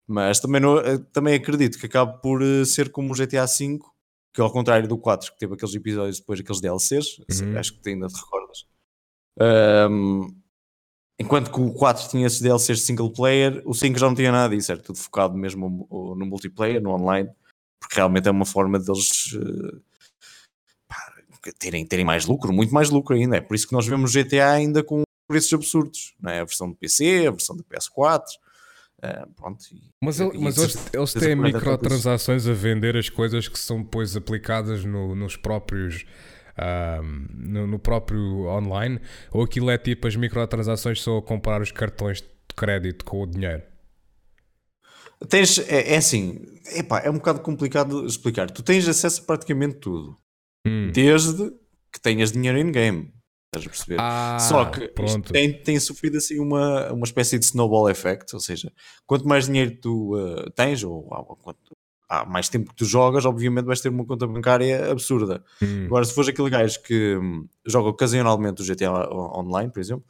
[0.07, 3.79] Mas também, não, eh, também acredito que acabe por eh, ser como o GTA V,
[4.35, 7.59] que ao contrário do 4, que teve aqueles episódios depois, aqueles DLCs, Uhum.
[7.59, 8.67] acho que ainda te recordas.
[9.41, 10.29] Ahm,
[11.19, 14.33] enquanto que o 4 tinha esses DLCs de single player, o 5 já não tinha
[14.33, 17.31] nada disso, era tudo focado mesmo no multiplayer, no online,
[17.81, 19.90] porque realmente é uma forma deles pá,
[21.59, 23.37] terem, terem mais lucro, muito mais lucro ainda.
[23.37, 26.41] É por isso que nós vemos GTA ainda com preços absurdos, não é?
[26.41, 28.23] A versão do PC, a versão do PS4.
[29.03, 33.49] ah, pronto, e- Mas, ele- e mas eles, eles têm microtransações a vender as coisas
[33.49, 36.05] que são depois aplicadas no- nos próprios.
[36.59, 39.01] ahm, no, no próprio online,
[39.31, 43.27] ou aquilo é tipo as microtransações são a comprar os cartões de crédito com o
[43.27, 43.63] dinheiro.
[45.29, 46.41] Tens, é, é assim,
[46.75, 48.51] epá, é um bocado complicado explicar.
[48.51, 50.17] Tu tens acesso a praticamente tudo,
[50.67, 50.91] Hum.
[50.93, 51.51] desde
[51.93, 53.13] que tenhas dinheiro in-game.
[53.53, 53.97] Estás a perceber?
[53.99, 54.89] Ah, Só que
[55.33, 58.73] tem, tem sofrido assim uma, uma espécie de snowball effect, ou seja,
[59.07, 61.77] quanto mais dinheiro tu uh, tens, ou, ou quanto
[62.09, 65.45] há mais tempo que tu jogas, obviamente vais ter uma conta bancária absurda.
[65.63, 65.87] Hum.
[65.87, 70.05] Agora, se fores aquele gajo que hum, joga ocasionalmente o GTA Online, por exemplo,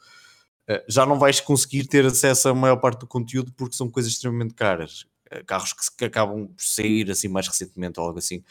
[0.67, 4.11] eh, já não vais conseguir ter acesso à maior parte do conteúdo porque são coisas
[4.11, 5.05] extremamente caras.
[5.29, 8.43] Eh, Carros que, acabam por sair assim mais recentemente ou algo assim,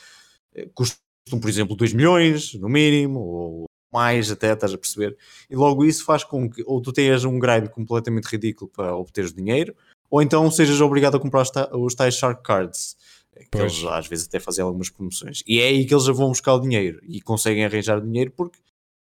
[0.73, 1.01] custam,
[1.39, 5.17] por exemplo, 2 milhões no mínimo, ou mais até, estás a perceber?
[5.51, 9.33] E logo isso faz com que ou tu tenhas um grind completamente ridículo para obteres
[9.33, 9.75] dinheiro,
[10.11, 12.97] ou então sejas obrigado a comprar os, ta- os tais Shark Cards.
[13.37, 13.73] eh, Que Pois.
[13.79, 15.43] eles às vezes até fazem algumas promoções.
[15.47, 18.59] E é aí que eles já vão buscar o dinheiro e conseguem arranjar dinheiro porque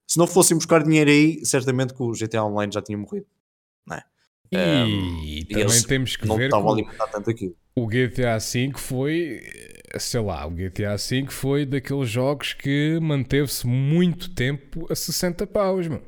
[0.10, 3.26] se não fossem buscar dinheiro aí, certamente que o GTA Online já tinha morrido.
[4.52, 7.56] E Um, também eles temos que não ver que estavam a alimentar tanto aquilo.
[7.76, 9.42] o GTA V foi,
[9.98, 15.88] sei lá, o GTA V foi daqueles jogos que manteve-se muito tempo a 60 paus,
[15.88, 16.04] mano.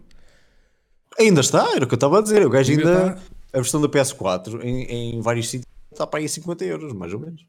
[1.19, 2.45] Ainda está, era o que eu estava a dizer.
[2.45, 3.23] O gajo Ainda ainda, está.
[3.53, 4.83] a versão da PS4 em,
[5.17, 7.45] em vários sítios está para aí a 50 euros, mais ou menos.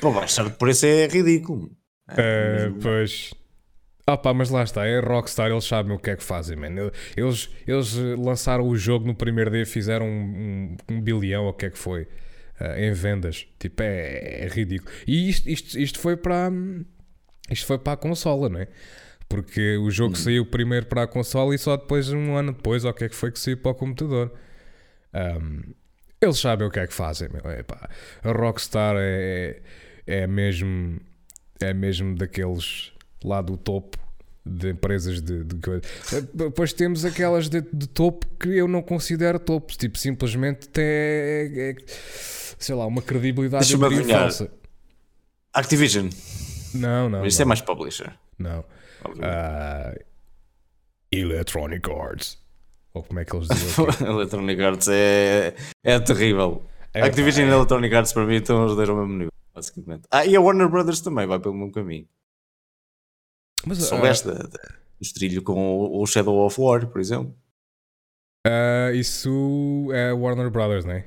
[0.00, 1.70] Para baixar de preço é ridículo.
[2.10, 3.32] É, pois.
[4.08, 6.68] Ah pá, mas lá está, é Rockstar, eles sabem o que é que fazem, man.
[7.16, 11.50] Eles, eles eh, lançaram o jogo no primeiro dia, fizeram um, um, um bilhão, ou
[11.50, 12.06] o que é que foi,
[12.60, 13.48] eh, em vendas.
[13.58, 14.92] Tipo, é, é ridículo.
[15.08, 16.48] E isto, isto, isto foi para.
[16.50, 16.84] hum,
[17.50, 18.68] Isto foi para a consola, não é?
[19.28, 22.92] Porque o jogo saiu primeiro para a consola e só depois, um ano depois, ou
[22.92, 24.32] o que é que foi que saiu para o computador.
[25.14, 25.74] Um,
[26.20, 27.28] eles sabem o que é que fazem.
[27.28, 27.50] Meu.
[27.52, 27.88] Epá,
[28.22, 29.60] a Rockstar é,
[30.06, 31.00] é mesmo
[31.60, 32.92] é mesmo daqueles
[33.26, 33.98] lá do topo
[34.46, 35.56] de empresas de, de.
[36.32, 41.70] Depois temos aquelas de, de, topo que eu não considero topo, tipo, simplesmente é, é,
[41.70, 44.50] é sei lá, uma credibilidade falsa.
[45.52, 46.08] Activision.
[46.74, 47.26] Não, não.
[47.26, 48.12] Isso é mais publisher.
[48.38, 48.60] Não.
[49.04, 49.98] Uh,
[51.10, 52.38] Electronic Arts.
[52.94, 53.86] Ou como é que eles dizem?
[54.06, 56.62] Electronic Arts é, é terrível.
[56.94, 57.50] É, Activision é.
[57.50, 60.02] e Electronic Arts para mim estão os dois ao mesmo nível, basicamente.
[60.10, 62.06] Ah, e a Warner Brothers também vai pelo mesmo caminho.
[63.64, 67.34] Mas, Soubeste uh, do trilho com o, o, Shadow of War, por exemplo?
[68.46, 71.06] Uh, isso é Warner Brothers, não é?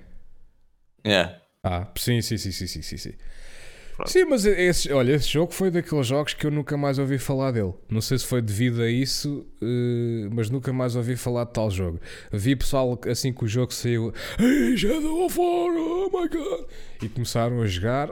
[1.03, 1.39] É.
[1.63, 2.97] Ah, sim, sim, sim, sim, sim, sim.
[2.97, 3.13] sim.
[4.05, 7.51] Sim, mas esse, olha, esse jogo foi daqueles jogos que eu nunca mais ouvi falar
[7.51, 7.73] dele.
[7.89, 11.69] Não sei se foi devido a isso, uh, mas nunca mais ouvi falar de tal
[11.69, 11.99] jogo.
[12.31, 16.65] Vi pessoal assim que o jogo saiu, hey, Shadow of War, oh my god!
[17.01, 18.12] E começaram a jogar,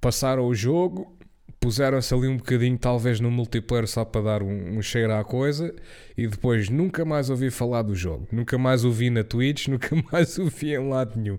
[0.00, 1.17] passaram o jogo,
[1.60, 5.74] puseram-se ali um bocadinho, talvez no multiplayer, só para dar um, um, cheiro à coisa,
[6.16, 8.28] e depois nunca mais ouvi falar do jogo.
[8.30, 11.38] Nunca mais ouvi na Twitch, nunca mais ouvi em lado nenhum.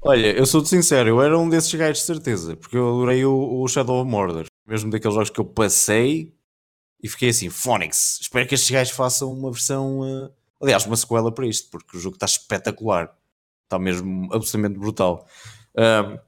[0.00, 3.62] Olha, eu sou-te sincero, eu era um desses gajos de certeza, porque eu adorei o,
[3.62, 6.34] o, Shadow of Mordor, mesmo daqueles jogos que eu passei
[7.02, 10.30] e fiquei assim, Phonics, espero que estes gajos façam uma versão, uh,
[10.60, 13.14] aliás, uma sequela para isto, porque o jogo está espetacular,
[13.62, 15.26] está mesmo absolutamente brutal.
[15.76, 16.18] Um,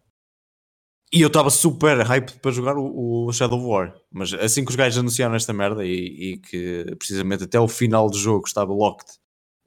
[1.13, 4.77] e eu estava super hyped para jogar o, o, Shadow War, mas assim que os
[4.77, 9.13] gajos anunciaram esta merda e, e que precisamente até o final do jogo estava locked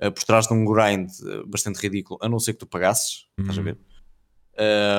[0.02, 3.28] uh, por trás de um grind uh, bastante ridículo, a não ser que tu pagasses,
[3.38, 3.46] uhum.
[3.46, 3.66] estás a uhum.
[3.66, 3.78] ver?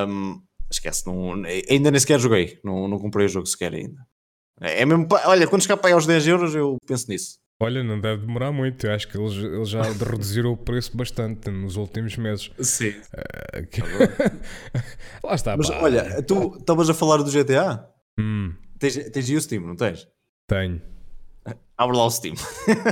[0.09, 1.35] Um, esquece, não,
[1.69, 4.07] ainda nem sequer joguei, não, não comprei o jogo sequer ainda.
[4.61, 7.39] É mesmo, olha, quando chegar para aí aos 10 euros, eu penso nisso.
[7.63, 8.87] Olha, não deve demorar muito.
[8.87, 12.51] Eu acho que eles, eles já reduziram o preço bastante nos últimos meses.
[12.59, 12.89] Sim.
[12.89, 13.83] Uh, que...
[15.23, 15.57] Lá está.
[15.59, 15.83] Mas pá.
[15.83, 17.87] olha, tu estavas a falar do GTA?
[18.19, 18.55] Hum.
[18.79, 20.09] Tens, tens o Steam, não tens?
[20.49, 20.81] Tenho.
[21.77, 22.35] Abre lá o Steam.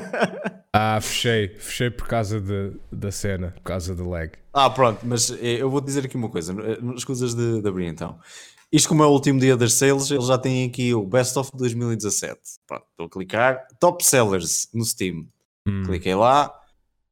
[0.73, 1.49] ah, fechei.
[1.49, 4.33] Fechei por causa de, da cena, por causa do lag.
[4.53, 6.55] Ah, pronto, mas eh, eu vou dizer aqui uma coisa.
[6.95, 8.19] As coisas de, de abrir então.
[8.71, 11.51] Isto, como é o último dia das sales, eles já têm aqui o Best of
[11.55, 12.39] 2017.
[12.67, 13.67] Pronto, estou a clicar.
[13.81, 15.27] Top Sellers no Steam.
[15.67, 15.85] Hum.
[15.85, 16.55] Cliquei lá.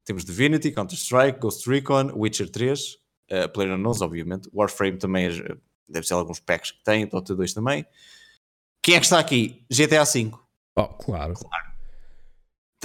[0.04, 2.96] Temos Divinity, Counter-Strike, Ghost Recon, Witcher 3, uh,
[3.28, 4.48] eh, PlayerUnknown's, obviamente.
[4.52, 5.56] Warframe também é,
[5.88, 7.84] deve ser alguns packs que tem, Dota 2 também.
[8.82, 9.64] Quem é que está aqui?
[9.68, 10.30] GTA V.
[10.76, 11.34] Oh, claro.
[11.34, 11.65] Claro.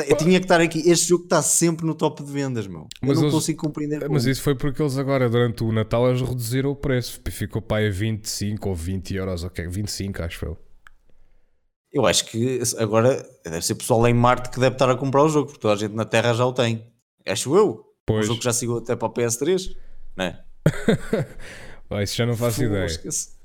[0.08, 0.80] Eu tinha que estar aqui.
[0.90, 2.88] Este jogo está sempre no top de vendas, meu.
[3.02, 4.02] Mas eu não eles, consigo compreender.
[4.02, 4.14] Como.
[4.14, 7.22] Mas isso foi porque eles agora, durante o Natal, eles reduziram o preço.
[7.30, 9.68] Ficou para aí a 25 ou 20 euros, ok?
[9.68, 10.58] 25, acho eu.
[11.94, 15.30] Eu acho que agora deve ser pessoal em Marte que deve estar a comprar o
[15.30, 16.86] jogo, porque toda a gente na Terra já o tem.
[17.28, 17.84] Acho eu.
[18.06, 18.26] Pois.
[18.26, 19.76] O jogo já seguiu até para o PS3,
[20.16, 20.44] não é?
[22.02, 22.88] Isso já não faço ideia.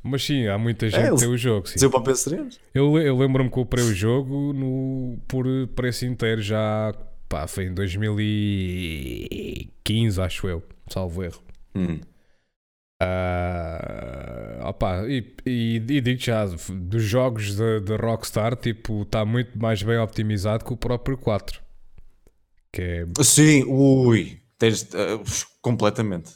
[0.03, 1.69] Mas sim, há muita gente é, que tem o jogo.
[1.69, 1.91] Sim.
[1.91, 2.57] para PS3?
[2.73, 6.95] Eu, eu lembro-me que comprei o jogo no, por preço inteiro já.
[7.29, 11.43] Pá, foi em 2015, acho eu, salvo erro.
[11.75, 11.99] Hum.
[13.03, 19.83] Uh, opa, e, e, e digo já, dos jogos da Rockstar, tipo, está muito mais
[19.83, 21.61] bem optimizado que o próprio 4.
[22.73, 23.07] Que é...
[23.23, 25.23] Sim, ui, tens, uh,
[25.61, 26.33] completamente.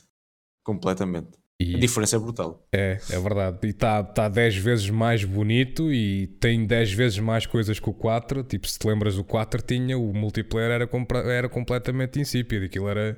[0.63, 1.40] Completamente.
[1.61, 2.67] E a diferença é brutal.
[2.73, 3.59] É, é verdade.
[3.65, 7.91] E está tá 10 tá vezes mais bonito e tem 10 vezes mais coisas que
[7.91, 8.43] o 4.
[8.45, 10.89] Tipo, se te lembras, o 4 tinha, o multiplayer era,
[11.31, 12.65] era completamente insípido.
[12.65, 13.15] Aquilo era.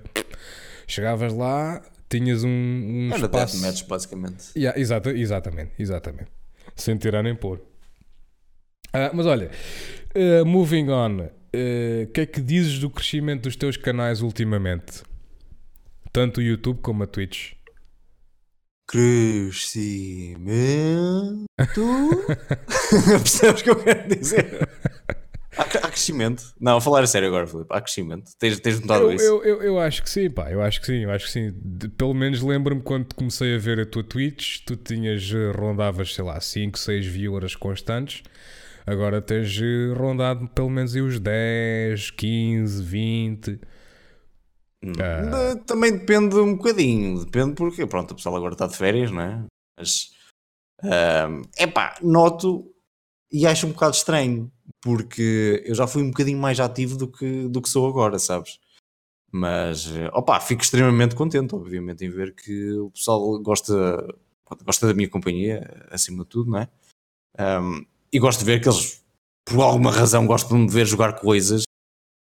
[0.88, 3.60] Chegavas lá, tinhas um, um era espaço.
[3.60, 4.44] Deathmatch, basicamente.
[4.56, 6.30] Yeah, exata, exatamente, exatamente.
[6.74, 7.58] Sem tirar nem pôr.
[8.88, 9.52] Uh, mas olha,
[10.16, 11.16] uh, moving on.
[11.20, 15.04] O uh, que é que dizes do crescimento dos teus canais ultimamente?
[16.12, 17.52] Tanto o YouTube como a Twitch.
[18.92, 20.36] Crescimento.
[23.22, 24.68] Percebes o que eu quero dizer?
[25.56, 26.52] Há, há, crescimento.
[26.60, 27.68] Não, a falar a sério agora, Filipe.
[27.70, 28.32] Há crescimento.
[28.38, 29.24] Tens, tens notado eu, isso?
[29.24, 30.50] Eu, eu, eu, acho que sim, pá.
[30.50, 31.04] Eu acho que sim.
[31.04, 31.54] Eu acho que sim.
[31.64, 36.12] De, pelo menos lembro-me quando comecei a ver a tua Twitch, tu tinhas eh, rondavas,
[36.12, 38.22] sei lá, 5, 6 viewers constantes.
[38.86, 43.58] Agora tens eh, rondado pelo menos os 10, 15, 20.
[44.82, 49.20] De, também depende um bocadinho, depende porque, pronto, o pessoal agora está de férias, não
[49.20, 49.44] é?
[49.78, 50.12] Mas,
[50.82, 52.68] é uh, pá, noto
[53.30, 57.48] e acho um bocado estranho, porque eu já fui um bocadinho mais ativo do que,
[57.48, 58.58] do que sou agora, sabes?
[59.30, 64.06] Mas, opá, fico extremamente contente, obviamente, em ver que o pessoal gosta,
[64.64, 66.68] gosta da minha companhia, acima de tudo, não é?
[67.38, 69.02] Um, e gosto de ver que eles
[69.44, 71.62] por alguma razão gostam de me ver jogar coisas,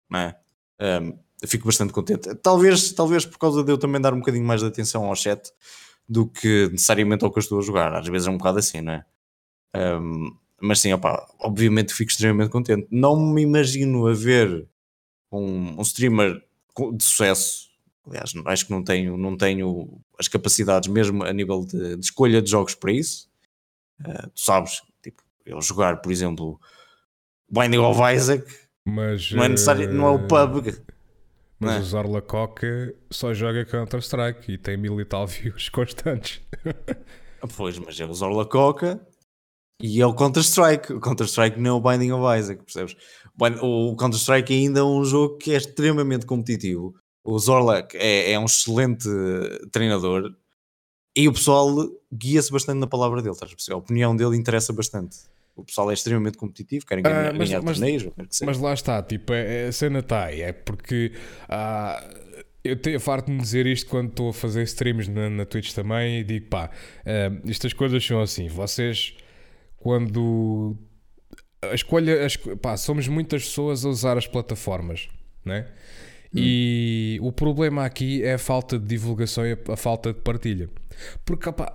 [0.10, 0.40] não é?
[0.82, 2.34] Um, fico bastante contente.
[2.36, 5.52] Talvez, talvez por causa de eu também dar um bocadinho mais de atenção ao chat
[6.08, 7.94] do que necessariamente ao que eu estou a jogar.
[7.94, 9.06] Às vezes é um bocado assim, não é?
[9.76, 12.88] Um, mas sim, opa, obviamente fico extremamente contente.
[12.90, 14.68] Não me imagino a ver
[15.32, 16.42] um, um streamer
[16.94, 17.68] de sucesso.
[18.08, 22.42] Aliás, acho que não tenho, não tenho as capacidades mesmo a nível de, de escolha
[22.42, 23.30] de jogos para isso.
[24.00, 26.60] Uh, tu sabes, tipo, eu jogar, por exemplo,
[27.50, 28.46] Binding of Isaac,
[28.86, 30.66] mas, não é necessário, não é o pub.
[31.60, 31.80] Mas é?
[31.80, 36.42] o Zorla Coca só joga Counter-Strike e tem mil e tal views constantes.
[37.56, 39.00] pois, mas é o Zorla Coca
[39.82, 40.94] e é o Counter-Strike.
[40.94, 42.96] O Counter-Strike não é o Binding of Isaac, percebes?
[43.62, 46.96] O Counter-Strike ainda é um jogo que é extremamente competitivo.
[47.24, 49.08] O Zorlak é, é um excelente
[49.72, 50.34] treinador
[51.16, 51.68] e o pessoal
[52.14, 53.36] guia-se bastante na palavra dele.
[53.72, 55.18] A opinião dele interessa bastante.
[55.58, 58.08] O pessoal é extremamente competitivo, querem ganhar, uh, mas, ganhar mas, torneios.
[58.46, 60.42] Mas lá está, tipo, é, a cena está aí.
[60.42, 61.12] É porque
[61.50, 62.18] uh,
[62.64, 66.20] eu tenho farto de dizer isto quando estou a fazer streams na, na Twitch também
[66.20, 68.48] e digo pá, uh, estas coisas são assim.
[68.48, 69.16] Vocês,
[69.78, 70.78] quando
[71.62, 75.10] a escolha, a pá, somos muitas pessoas a usar as plataformas,
[75.44, 75.66] né?
[76.28, 76.40] Hum.
[76.40, 80.70] E o problema aqui é a falta de divulgação e a, a falta de partilha.
[81.26, 81.74] Porque, pá,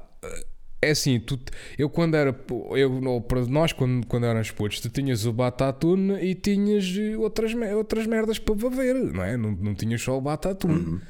[0.82, 1.38] é assim, tu,
[1.78, 2.36] eu quando era.
[2.72, 3.00] Eu,
[3.48, 6.84] nós, quando, quando éramos putos, tu tinhas o Batatune e tinhas
[7.18, 9.36] outras, outras merdas para ver, não é?
[9.36, 10.74] Não, não tinhas só o Batatune.
[10.74, 11.00] Uhum.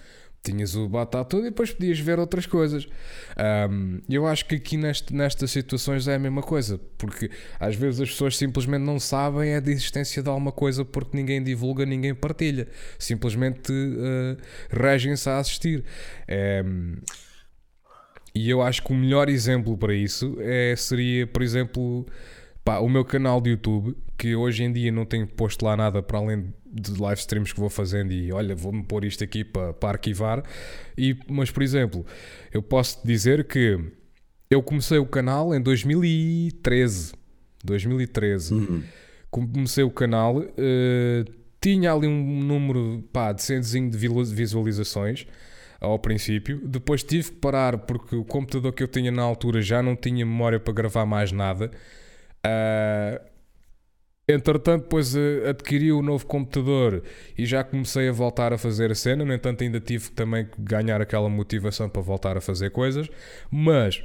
[0.42, 2.86] Tinhas o Batatune e depois podias ver outras coisas.
[3.70, 8.00] Um, eu acho que aqui neste, nestas situações é a mesma coisa, porque às vezes
[8.00, 12.68] as pessoas simplesmente não sabem a existência de alguma coisa porque ninguém divulga, ninguém partilha.
[12.98, 14.36] Simplesmente uh,
[14.68, 15.84] regem-se a assistir.
[16.66, 16.96] Um,
[18.34, 22.06] e eu acho que o melhor exemplo para isso é, seria, por exemplo,
[22.64, 26.02] pá, o meu canal de YouTube, que hoje em dia não tenho posto lá nada
[26.02, 29.74] para além de live streams que vou fazendo e olha, vou-me pôr isto aqui para,
[29.74, 30.42] para arquivar.
[30.96, 32.06] E, mas, por exemplo,
[32.52, 33.78] eu posso dizer que
[34.48, 37.12] eu comecei o canal em 2013.
[37.62, 38.54] 2013.
[38.54, 38.82] Uhum.
[39.30, 45.26] Comecei o canal, uh, tinha ali um número pá, de centezinho de visualizações
[45.82, 46.60] ao princípio.
[46.64, 50.24] Depois tive que parar porque o computador que eu tinha na altura já não tinha
[50.24, 51.70] memória para gravar mais nada.
[52.46, 53.20] Uh,
[54.28, 57.02] entretanto, depois uh, adquiri o um novo computador
[57.36, 59.24] e já comecei a voltar a fazer a cena.
[59.24, 63.08] No entanto, ainda tive também que ganhar aquela motivação para voltar a fazer coisas.
[63.50, 64.04] Mas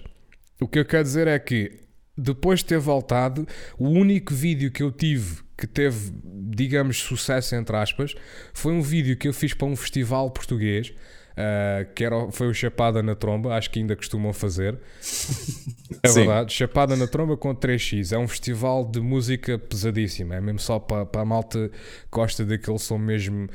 [0.60, 1.80] o que eu quero dizer é que
[2.18, 7.76] depois de ter voltado, o único vídeo que eu tive que teve, digamos, sucesso entre
[7.76, 8.16] aspas,
[8.54, 10.94] foi um vídeo que eu fiz para um festival português
[11.38, 14.78] uh, que era, foi o Chapada na Tromba, acho que ainda costumam fazer.
[16.04, 18.14] É verdade, Chapada na Tromba com 3x.
[18.14, 21.72] É um festival de música pesadíssima, é mesmo só para, para a malta
[22.12, 23.48] gosta daquele som mesmo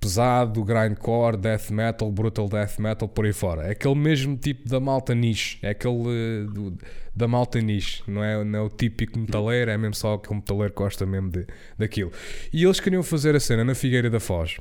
[0.00, 3.62] pesado, grindcore, death metal, brutal death metal, por aí fora.
[3.68, 6.76] É aquele mesmo tipo da malta niche, é aquele do,
[7.14, 10.72] da malta niche, não é, não é o típico metaleiro, é mesmo só aquele metaleiro
[10.72, 11.46] que gosta mesmo de,
[11.78, 12.12] daquilo.
[12.52, 14.58] E eles queriam fazer a cena na Figueira da Foz.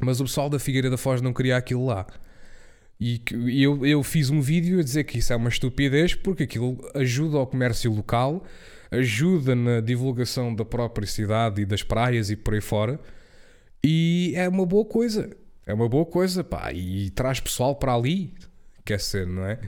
[0.00, 2.06] Mas o pessoal da Figueira da Foz não queria aquilo lá.
[3.00, 3.22] E
[3.62, 7.38] eu, eu fiz um vídeo a dizer que isso é uma estupidez porque aquilo ajuda
[7.38, 8.44] ao comércio local,
[8.90, 13.00] ajuda na divulgação da própria cidade e das praias e por aí fora.
[13.82, 15.30] E é uma boa coisa.
[15.66, 16.72] É uma boa coisa, pá.
[16.72, 18.34] E traz pessoal para ali.
[18.84, 19.58] Quer ser, não é?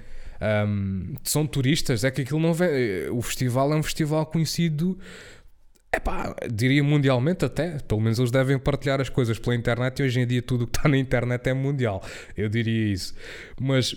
[0.66, 2.04] Um, são turistas.
[2.04, 3.08] É que aquilo não vem.
[3.10, 4.98] O festival é um festival conhecido
[5.92, 10.02] é pá, diria mundialmente até, pelo menos eles devem partilhar as coisas pela internet e
[10.04, 12.02] hoje em dia tudo que está na internet é mundial,
[12.36, 13.14] eu diria isso.
[13.60, 13.94] Mas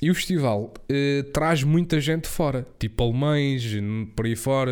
[0.00, 3.64] e o festival eh, traz muita gente fora, tipo alemães,
[4.14, 4.70] por aí fora,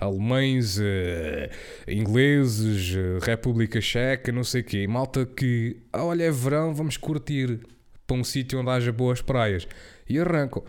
[0.00, 1.50] alemães, eh,
[1.86, 4.86] ingleses, eh, República Checa, não sei o quê.
[4.86, 7.60] Malta que, ah, olha, é verão, vamos curtir
[8.06, 9.68] para um sítio onde haja boas praias.
[10.08, 10.64] E arrancam.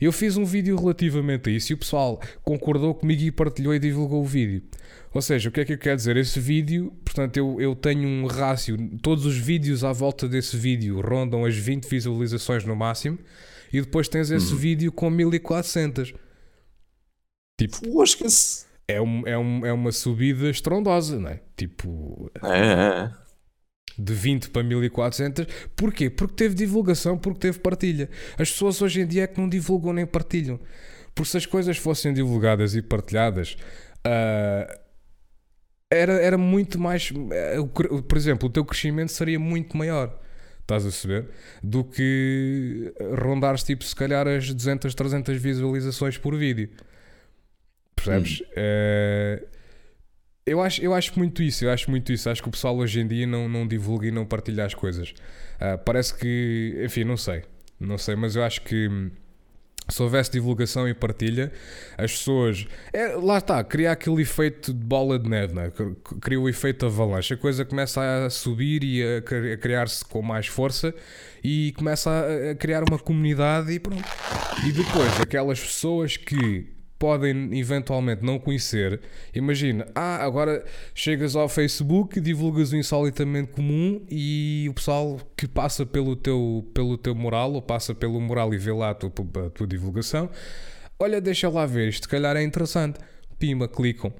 [0.00, 3.78] Eu fiz um vídeo relativamente a isso e o pessoal concordou comigo e partilhou e
[3.78, 4.62] divulgou o vídeo.
[5.12, 6.16] Ou seja, o que é que eu quero dizer?
[6.16, 11.00] Esse vídeo, portanto, eu, eu tenho um rácio, todos os vídeos à volta desse vídeo
[11.00, 13.18] rondam as 20 visualizações no máximo,
[13.72, 14.58] e depois tens esse uhum.
[14.58, 16.14] vídeo com 1400.
[17.58, 17.78] Tipo.
[18.86, 21.40] É, um, é, um, é uma subida estrondosa, não é?
[21.56, 22.30] Tipo.
[22.42, 23.27] É, é, é.
[23.98, 25.46] De 20 para 1400.
[25.74, 26.08] Porquê?
[26.08, 28.08] Porque teve divulgação, porque teve partilha.
[28.38, 30.60] As pessoas hoje em dia é que não divulgam nem partilham.
[31.14, 33.56] Porque se as coisas fossem divulgadas e partilhadas,
[34.06, 34.78] uh,
[35.90, 37.10] era, era muito mais.
[37.32, 37.56] Eh,
[38.06, 40.20] por exemplo, o teu crescimento seria muito maior.
[40.60, 41.30] Estás a saber?
[41.62, 46.68] Do que rondares tipo, se calhar, as 200, 300 visualizações por vídeo.
[47.96, 48.42] Percebes?
[48.42, 48.44] Hum.
[48.54, 49.44] É,
[50.48, 52.28] Eu acho, eu acho muito isso, eu acho muito isso.
[52.28, 55.12] Acho que o pessoal hoje em dia não, não divulga e não partilha as coisas.
[55.60, 57.42] Ah, parece que, enfim, não sei.
[57.80, 59.10] Não sei, mas eu acho que hum,
[59.88, 61.52] se houvesse divulgação e partilha,
[61.96, 62.66] as pessoas.
[62.92, 65.72] É, lá está, cria aquele efeito de bola de neve, né?
[66.20, 67.34] cria o efeito avalanche.
[67.34, 70.94] A coisa começa a subir e a, cri- a criar-se com mais força
[71.42, 72.10] e começa
[72.50, 74.02] a criar uma comunidade e pronto.
[74.66, 76.66] E depois, aquelas pessoas que
[76.98, 79.00] podem eventualmente não conhecer,
[79.34, 85.86] imagina, ah, agora chegas ao Facebook, divulgas o insolitamente comum e o pessoal que passa
[85.86, 89.12] pelo teu, pelo teu mural ou passa pelo mural e vê lá a tua,
[89.46, 90.28] a tua divulgação,
[90.98, 92.98] olha, deixa lá ver, isto se calhar é interessante.
[93.38, 94.12] Pima, clicam.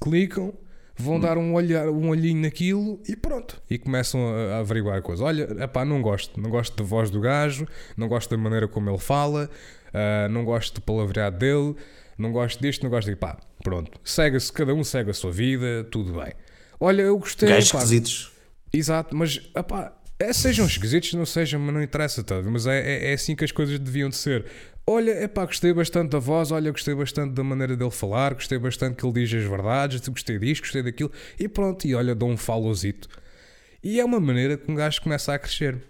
[0.00, 0.54] Clicam,
[0.96, 3.60] vão dar um, olhar, um olhinho naquilo e pronto.
[3.68, 5.24] E começam a, a averiguar a coisa.
[5.24, 6.40] Olha, epá, não gosto.
[6.40, 7.66] Não gosto da voz do gajo,
[7.96, 9.50] não gosto da maneira como ele fala,
[9.92, 11.74] ah, não gosto do palavreado dele,
[12.20, 13.38] não gosto disto, não gosto de pá.
[13.62, 13.98] Pronto.
[14.04, 16.32] Segue-se, cada um segue a sua vida, tudo bem.
[16.78, 17.48] Olha, eu gostei.
[17.48, 18.32] Gajos pá, esquisitos.
[18.72, 22.42] Exato, mas epá, é, sejam esquisitos, não sejam, mas não interessa, tá?
[22.42, 24.44] mas é, é, é assim que as coisas deviam de ser.
[24.86, 28.96] Olha, epá, gostei bastante da voz, olha, gostei bastante da maneira dele falar, gostei bastante
[28.96, 32.36] que ele diz as verdades, gostei disto, gostei daquilo, e pronto, e olha, dou um
[32.36, 33.08] followzito.
[33.82, 35.82] E é uma maneira que um gajo começa a crescer.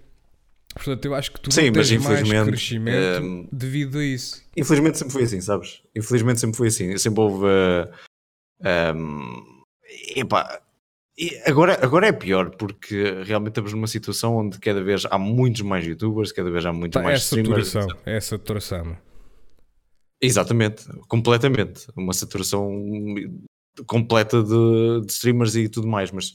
[0.74, 4.04] Portanto, eu acho que tu Sim, não mas tens mais infelizmente, crescimento hum, devido a
[4.04, 4.42] isso.
[4.56, 5.82] Infelizmente sempre foi assim, sabes?
[5.96, 6.96] Infelizmente sempre foi assim.
[6.96, 7.44] Sempre houve.
[7.44, 9.62] uh, um,
[10.16, 10.60] epá,
[11.18, 15.60] e agora, agora é pior porque realmente estamos numa situação onde cada vez há muitos
[15.62, 17.68] mais youtubers, cada vez há muito Tá, é mais streamers.
[17.68, 18.96] saturação, é saturação.
[20.22, 21.86] Exatamente, completamente.
[21.96, 22.70] Uma saturação
[23.86, 26.34] completa de, de streamers e tudo mais, mas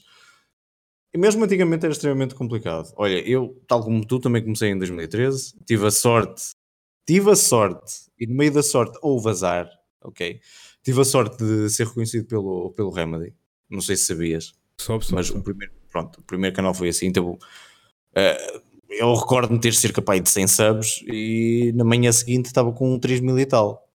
[1.14, 2.92] mesmo antigamente era extremamente complicado.
[2.96, 6.50] Olha, eu, tal como tu, também comecei em 2013, tive a sorte,
[7.06, 9.68] tive a sorte, e no meio da sorte houve azar,
[10.02, 10.40] ok?
[10.82, 13.34] Tive a sorte de ser reconhecido pelo, pelo Remedy.
[13.68, 15.44] Não sei se sabias, Soube, soube, mas o soube.
[15.44, 17.38] primeiro, pronto, o primeiro canal foi assim, então
[18.14, 23.20] eh, eu recordo-me ter cerca de 100 subs e na manhã seguinte estava com 3
[23.20, 23.85] mil e tal.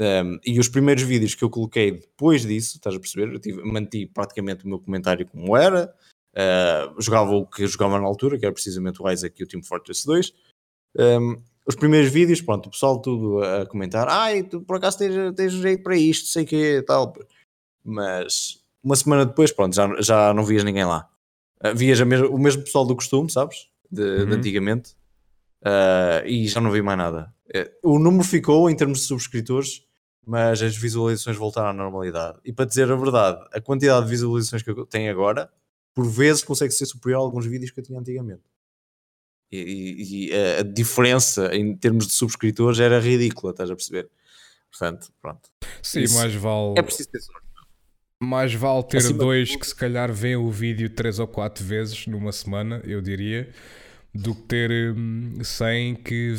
[0.00, 3.32] Um, e os primeiros vídeos que eu coloquei depois disso, estás a perceber?
[3.32, 5.92] Eu tive, manti praticamente o meu comentário como era,
[6.36, 9.46] uh, jogava o que eu jogava na altura, que era precisamente o Isaac e o
[9.48, 10.32] Team Fortress 2.
[10.96, 11.36] Um,
[11.66, 15.52] os primeiros vídeos, pronto, o pessoal tudo a comentar, ai, tu por acaso tens, tens
[15.52, 17.12] jeito para isto, sei que tal.
[17.84, 21.08] Mas uma semana depois, pronto, já, já não vias ninguém lá.
[21.64, 23.68] Uh, vias mes- o mesmo pessoal do costume, sabes?
[23.90, 24.32] De, de Uhum.
[24.38, 24.92] antigamente.
[25.62, 27.34] Uh, e já não vi mais nada.
[27.52, 29.84] Eh, O número ficou em termos de subscritores,
[30.28, 32.38] mas as visualizações voltaram à normalidade.
[32.44, 35.50] E para dizer a verdade, a quantidade de visualizações que eu tenho agora,
[35.94, 38.42] por vezes consegue ser superior a alguns vídeos que eu tinha antigamente.
[39.50, 44.10] E, e- e a, diferença em termos de subscritores era ridícula, estás a perceber?
[44.70, 45.48] Portanto, pronto.
[45.82, 47.46] Sim, isso mais vale, É preciso ter sorte.
[48.20, 52.06] mais vale ter Acima dois que se calhar veem o vídeo três ou quatro vezes
[52.06, 53.50] numa semana, eu diria,
[54.14, 56.32] do que ter hum, 100 que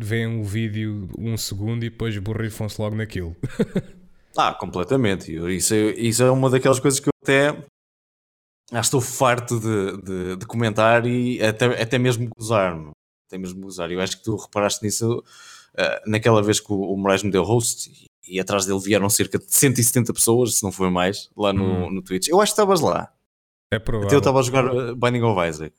[0.00, 3.34] veem o vídeo um segundo e depois borrifam-se logo naquilo.
[4.34, 5.30] Ah, completamente.
[5.54, 7.48] Isso, é- isso é uma daquelas coisas que eu até
[8.72, 12.74] ah, estou farto de, de, de comentar e até, até mesmo gozar.
[12.74, 12.92] meu.
[13.28, 13.90] Até mesmo gozar.
[13.92, 15.22] Eu acho que tu reparaste nisso
[15.76, 17.90] ah, naquela vez que o, o Moraes me deu host
[18.26, 21.64] e, e atrás dele vieram cerca de 170 pessoas, se não foi mais, lá no,
[21.88, 21.90] Hum.
[21.90, 22.28] no Twitch.
[22.28, 23.12] Eu acho que estavas lá.
[23.70, 24.06] É provável.
[24.08, 25.74] Até eu estava a jogar ah, Binding of Isaac.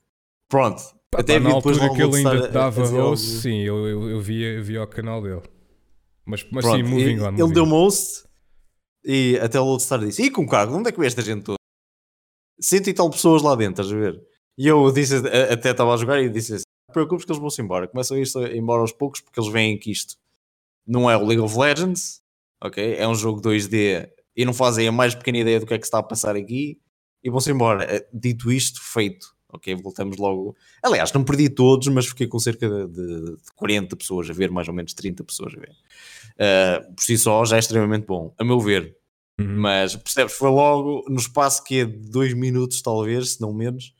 [0.48, 0.80] Pronto.
[1.16, 4.82] Até na altura que ele ainda dava host, sim, eu, eu, eu, via, eu via
[4.82, 5.42] o canal dele.
[6.24, 7.28] Mas, mas sim, moving e- on.
[7.28, 7.68] Ele moving deu on.
[7.68, 8.24] host
[9.04, 11.58] e até o Lodestar disse: E com cargo, onde é que veio esta gente toda?
[12.60, 14.22] Cento e tal pessoas lá dentro, estás a ver?
[14.56, 15.16] E eu disse,
[15.50, 17.88] até estava a jogar e disse assim: Não te preocupes que eles vão-se embora.
[17.88, 20.16] Começam a ir embora aos poucos porque eles veem que isto
[20.86, 22.22] não é o League of Legends,
[22.62, 22.96] ok?
[22.96, 25.84] É um jogo 2D e não fazem a mais pequena ideia do que é que
[25.84, 26.78] se está a passar aqui
[27.22, 27.84] e vão-se embora.
[27.84, 29.34] Eh, Dito isto, feito.
[29.54, 30.56] Ok, voltamos logo.
[30.82, 34.66] Aliás, não perdi todos, mas fiquei com cerca de, de 40 pessoas a ver, mais
[34.66, 35.70] ou menos 30 pessoas a ver.
[36.34, 38.96] Uh, por si só já é extremamente bom, a meu ver.
[39.38, 39.60] Uhum.
[39.60, 43.94] Mas percebes, foi logo no espaço que é de dois minutos, talvez, se não menos.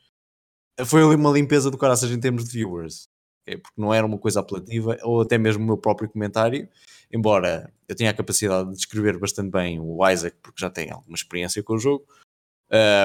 [0.84, 3.08] Foi ali uma limpeza do caraças em termos de viewers,
[3.42, 3.58] ok?
[3.58, 6.68] porque não era uma coisa apelativa, ou até mesmo o meu próprio comentário.
[7.12, 11.14] Embora eu tenha a capacidade de descrever bastante bem o Isaac, porque já tem alguma
[11.14, 12.04] experiência com o jogo.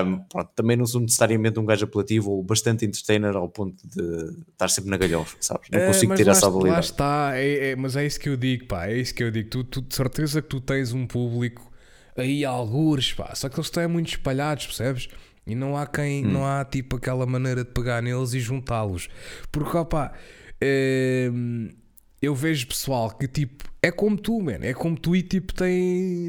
[0.06, 4.02] Um, pronto, também não sou necessariamente um gajo apelativo ou bastante entertainer ao ponto de
[4.52, 5.68] estar sempre na galhofa, sabes?
[5.72, 6.86] Não É, consigo ter lá, essa Lá habilidade.
[6.86, 9.50] está, é- é- mas é isso que eu digo, pá, é isso que eu digo.
[9.50, 11.72] Tu, tu de certeza que tu tens um público
[12.18, 15.08] aí a algures, pá, só que eles estão muito espalhados, percebes?
[15.46, 16.32] E não há quem, Hum.
[16.34, 19.08] não há tipo aquela maneira de pegar neles e juntá-los.
[19.52, 20.14] Porque, opá,
[21.32, 21.70] hum,
[22.22, 26.28] eu vejo pessoal que tipo, é como tu, man, é como tu e tipo tem,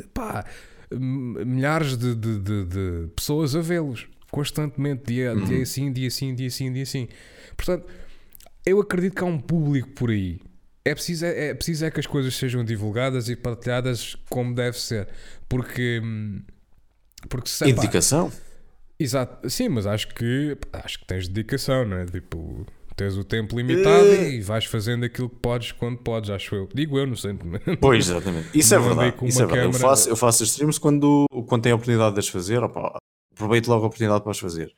[0.00, 0.44] eh, pá,
[0.92, 6.50] milhares de, de, de- de pessoas a vê-los constantemente, dia, dia sim, dia sim, dia
[6.50, 7.08] sim, dia sim.
[7.56, 7.86] Portanto,
[8.66, 10.40] eu acredito que há um público por aí.
[10.84, 14.78] É preciso é, é preciso é que as coisas sejam divulgadas e partilhadas como deve
[14.78, 15.08] ser.
[15.48, 16.00] Porque.
[16.02, 16.42] hum,
[17.28, 18.30] Porque se pá, dedicação.
[18.98, 22.04] Exato, sim, mas acho que acho que tens dedicação, não é?
[22.06, 22.66] Tipo,
[22.98, 24.34] tens o tempo limitado Eh.
[24.34, 26.68] e vais fazendo aquilo que podes quando podes, acho eu.
[26.74, 27.32] Digo eu, não sei.
[27.80, 28.50] Pois, exatamente.
[28.58, 29.26] Isso é Não verdade.
[29.26, 29.66] Isso é verdade.
[29.66, 32.62] Eu, faço, eu faço os streams quando, quando tenho a oportunidade de as fazer.
[32.62, 32.98] Opa,
[33.32, 34.74] aproveito logo a oportunidade para as fazer.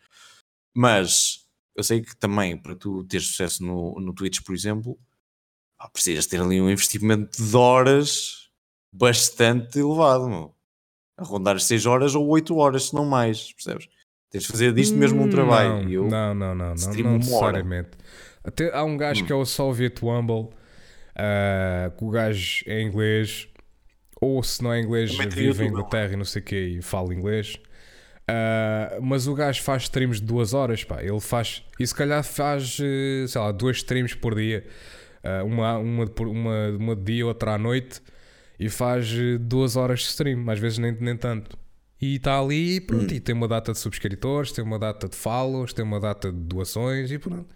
[0.77, 1.45] Mas
[1.77, 4.99] eu sei que também para tu teres sucesso no, no Twitch, por exemplo,
[5.79, 8.49] pá, precisas ter ali um investimento de horas
[8.93, 10.29] bastante elevado.
[10.29, 10.55] Meu.
[11.19, 13.53] A rondar as 6 horas ou 8 horas, se não mais.
[13.53, 13.89] Percebes?
[14.31, 15.83] Tens de fazer disto mesmo um trabalho.
[15.83, 17.59] Não, eu, não, não, não, não, não uma hora.
[17.63, 17.89] necessariamente.
[18.45, 19.27] Até há um gajo Hum.
[19.27, 20.49] que é o Soviet Wumble,
[21.17, 23.49] ah, que o gajo é inglês,
[24.21, 26.57] ou se não é inglês, Também vive em YouTube, Inglaterra e não sei o que
[26.57, 27.57] e fala inglês.
[28.29, 31.03] Ah, mas o gajo faz streams de duas horas, pá.
[31.03, 34.65] Ele faz, e se calhar faz, eh, sei lá, duas streams por dia,
[35.23, 38.01] Ah, uma, uma, uma, uma de dia, outra à noite,
[38.59, 41.59] e faz eh, duas horas de stream, às vezes nem, nem tanto.
[42.01, 45.15] E está ali, e pronto, e tem uma data de subscritores, tem uma data de
[45.15, 47.55] follows, tem uma data de doações e pronto.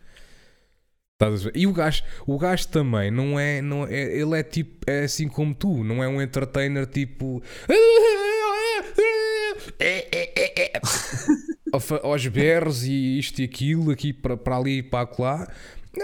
[1.54, 5.28] E o gajo, o gajo também não é, não é, ele é tipo, é assim
[5.28, 7.42] como tu, não é um entertainer tipo
[12.02, 15.48] aos berros e isto e aquilo, aqui para, para ali e para acolá.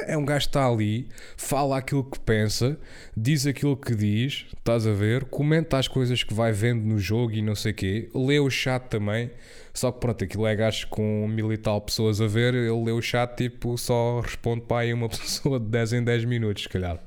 [0.06, 2.78] É um gajo que está ali, fala aquilo que pensa,
[3.16, 7.32] diz aquilo que diz, estás a ver, comenta as coisas que vai vendo no jogo
[7.32, 9.30] e não sei o quê, lê o chat também.
[9.72, 12.92] Só que pronto, aquilo é gajo com mil e tal pessoas a ver, ele lê
[12.92, 16.68] o chat tipo só responde para aí uma pessoa de 10 em 10 minutos, se
[16.68, 16.98] calhar.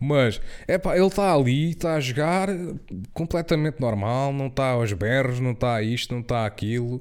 [0.00, 2.48] Mas, é pá, ele está ali, está a jogar
[3.12, 7.00] completamente normal, não está aos berros, não está isto, não está aquilo.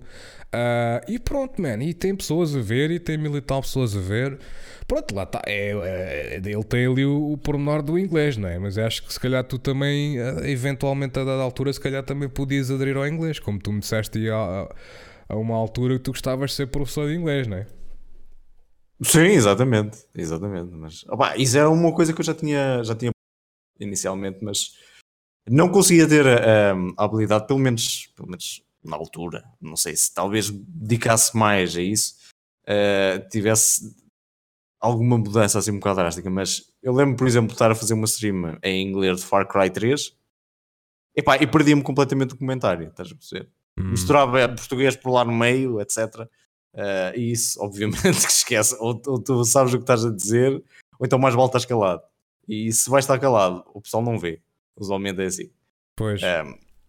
[0.54, 3.96] Ah, e pronto, man, e tem pessoas a ver, e tem mil e tal pessoas
[3.98, 4.38] a ver.
[4.88, 5.42] Pronto, lá está.
[5.48, 8.60] É, é, ele tem ali o, o pormenor do inglês, não é?
[8.60, 12.30] Mas acho que se calhar tu também, ah, eventualmente a dada altura, se calhar também
[12.30, 14.70] podias aderir ao inglês, como tu me disseste a,
[15.30, 17.68] a uma altura que tu gostavas de ser professor de inglês, não é?
[19.02, 20.72] Sim, exatamente, exatamente.
[20.72, 23.12] Mas opá, isso era uma coisa que eu já tinha, já tinha
[23.80, 24.78] inicialmente, mas
[25.50, 29.44] não conseguia ter a, a habilidade, pelo menos, pelo menos na altura.
[29.62, 32.16] Não sei se talvez dedicasse mais a isso,
[32.66, 33.96] eh, tivesse
[34.80, 36.30] alguma mudança assim um bocado drástica.
[36.30, 39.48] Mas eu lembro, por exemplo, de estar a fazer uma stream em inglês de Far
[39.48, 40.14] Cry 3
[41.16, 43.50] epá, e perdia-me completamente o comentário, estás a perceber?
[43.80, 43.90] Hum.
[43.90, 46.28] misturava português por lá no meio, etc.
[46.76, 48.76] Eh, e isso, obviamente, que esquece.
[48.80, 50.52] Ou, ou tu sabes o que estás a dizer,
[51.00, 52.02] ou então mais vale estar calado.
[52.48, 54.42] E se vais estar calado, o pessoal não vê.
[54.76, 55.50] Usualmente é assim.
[55.96, 56.22] Pois.
[56.22, 56.44] Eh,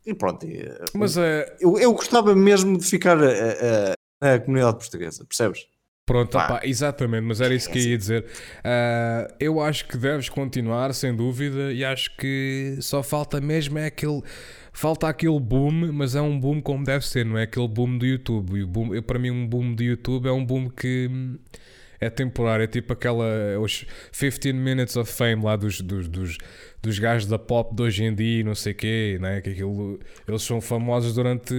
[0.07, 0.47] e pronto.
[0.47, 1.57] e, eh, Mas é.
[1.61, 5.67] eu, eu gostava mesmo de ficar eh, na comunidade portuguesa, percebes?
[6.07, 6.61] Pronto, Pá.
[6.63, 8.27] exatamente, mas era isso que eu ia dizer.
[8.63, 13.87] Ah, eu acho que deves continuar, sem dúvida, e acho que só falta mesmo é
[13.87, 14.23] aquele.
[14.71, 18.05] Falta aquele boom, mas é um boom como deve ser, não é aquele boom do
[18.05, 18.59] YouTube.
[18.59, 21.09] E o boom, eu, para mim, um boom do YouTube é um boom que
[22.05, 23.27] é temporário, é tipo aquela.
[23.61, 26.39] Os 15 minutes of fame lá dos, dos, dos,
[26.83, 29.41] dos gajos da pop de hoje em dia não sei o quê, né?
[29.41, 29.99] que aquilo,
[30.29, 31.55] eles são famosos durante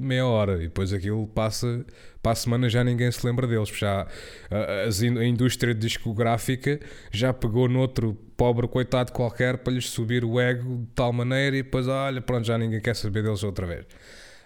[0.00, 1.84] meia hora e depois aquilo passa.
[2.22, 3.70] Para a semana já ninguém se lembra deles.
[3.70, 4.06] Já,
[4.50, 6.78] a, a indústria discográfica
[7.10, 11.62] já pegou noutro pobre coitado qualquer para lhes subir o ego de tal maneira e
[11.62, 13.86] depois, olha, pronto, já ninguém quer saber deles outra vez.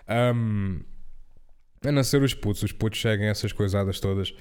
[0.09, 0.81] Ahm,
[1.85, 4.35] a não ser os putos, os putos seguem essas coisadas todas.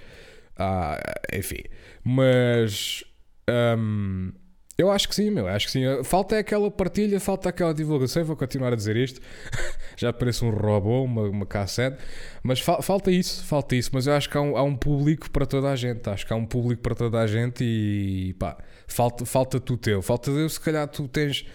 [0.58, 1.00] Ah,
[1.34, 1.64] enfim,
[2.04, 3.04] mas
[3.48, 4.32] ahm,
[4.78, 5.48] eu acho que sim, meu.
[5.48, 5.84] Acho que sim.
[6.04, 8.22] Falta é aquela partilha, falta aquela divulgação.
[8.22, 9.22] Eu vou continuar a dizer isto.
[9.98, 11.98] Já parece um robô, uma, uma cassete.
[12.42, 13.92] Mas fa- falta isso, falta isso.
[13.94, 16.10] Mas eu acho que há um, há um público para toda a gente.
[16.10, 20.02] Acho que há um público para toda a gente e pá, falta, falta tu teu.
[20.02, 21.46] Falta eu, se calhar tu tens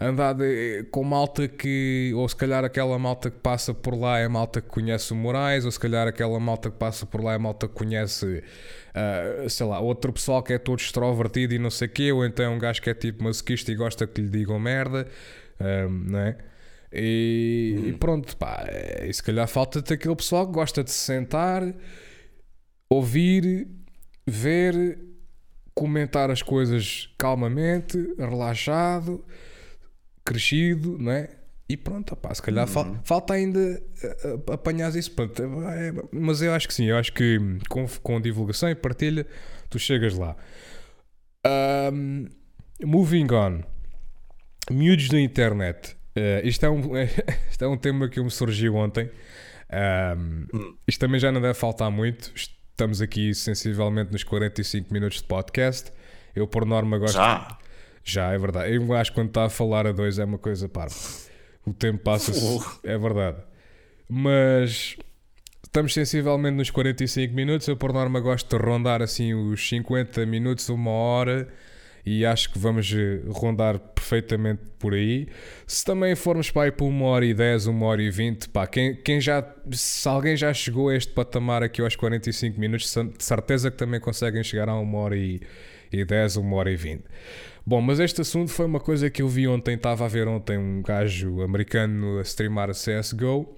[0.00, 4.28] andado eh, com malta que, ou se calhar aquela malta que passa por lá é
[4.28, 7.38] malta que conhece o Moraes, ou se calhar aquela malta que passa por lá é
[7.38, 8.42] malta que conhece,
[8.94, 12.24] ah, sei lá, outro pessoal que é todo extrovertido e não sei o quê, ou
[12.24, 15.06] então é um gajo que é tipo masoquista e gosta que lhe digam merda,
[15.60, 16.36] ah, não é?
[16.92, 18.64] E, e pronto, pá,
[19.02, 21.62] e se calhar falta-te aquele pessoal que gosta de se sentar,
[22.88, 23.66] ouvir,
[24.24, 24.98] ver,
[25.74, 29.24] comentar as coisas calmamente, relaxado,
[30.24, 31.28] crescido, não é?
[31.68, 33.58] E pronto, opá, se calhar fal- falta ainda
[34.02, 35.10] eh, eh, apanhar isso.
[35.12, 39.26] Pronto, é, mas eu acho que sim, eu acho que com, com divulgação e partilha
[39.70, 40.36] tu chegas lá.
[41.46, 42.26] Ahm,
[42.84, 43.62] moving on,
[44.70, 45.96] miúdos da internet.
[46.16, 46.80] eh, isto, é um,
[47.50, 49.10] isto é um tema que me surgiu ontem.
[50.16, 50.76] Hum.
[50.86, 52.30] Isto também já não deve faltar muito.
[52.34, 55.90] Estamos aqui sensivelmente nos 45 minutos de podcast.
[56.34, 57.14] Eu, por norma, gosto.
[57.14, 57.56] Já.
[58.04, 58.74] Já, é verdade.
[58.74, 60.94] Eu acho que quando está a falar a dois é uma coisa parva.
[61.66, 62.40] O tempo passa-se.
[62.46, 62.80] Fogo.
[62.84, 63.38] É verdade.
[64.08, 64.96] Mas
[65.64, 67.66] estamos sensivelmente nos 45 minutos.
[67.66, 71.48] Eu, por norma, gosto de rondar assim os 50 minutos, uma hora.
[72.06, 75.26] E acho que vamos eh, rondar perfeitamente por aí.
[75.66, 78.66] Se também formos para aí para uma hora e 10, uma hora e 20, pá,
[78.66, 79.42] quem, quem já,
[79.72, 83.98] se alguém já chegou a este patamar aqui aos 45 minutos, de certeza que também
[84.00, 85.40] conseguem chegar a uma hora e,
[85.90, 87.04] e 10, uma hora e 20.
[87.66, 90.58] Bom, mas este assunto foi uma coisa que eu vi ontem, estava a ver ontem
[90.58, 93.56] um gajo americano a streamar a CSGO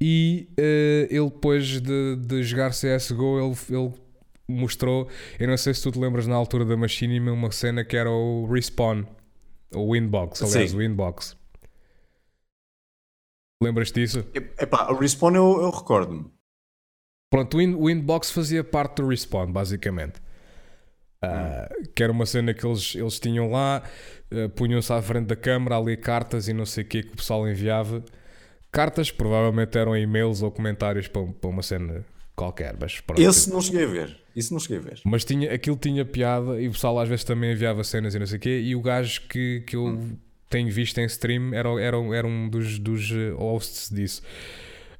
[0.00, 3.92] e eh, ele depois de, de jogar CSGO ele, ele
[4.48, 7.96] mostrou, eu não sei se tu te lembras na altura da Machinima, uma cena que
[7.96, 9.04] era o Respawn,
[9.74, 10.76] o Winbox, aliás, Sim.
[10.76, 11.36] o Winbox.
[13.62, 14.24] Lembras disso?
[14.32, 16.24] Epá, o respawn eu, eu recordo-me.
[17.30, 20.20] Pronto, o, In- o Inbox fazia parte do Respawn, basicamente.
[21.22, 23.82] Ah, Que era uma cena que eles, eles tinham lá,
[24.30, 27.16] ah, punham-se à frente da câmara, ali cartas e não sei o que que o
[27.16, 28.04] pessoal enviava.
[28.72, 32.04] Cartas provavelmente eram e-mails ou comentários para, para uma cena
[32.36, 33.20] qualquer, mas pronto.
[33.20, 34.16] Esse não cheguei a ver.
[34.34, 35.00] Isso não cheguei a ver.
[35.04, 38.26] Mas tinha, aquilo tinha piada e o pessoal às vezes também enviava cenas e não
[38.26, 38.60] sei o quê.
[38.60, 40.00] E o gajo que, que eu
[40.48, 44.22] tenho visto em stream era, era, era um dos, dos eh, hosts disso.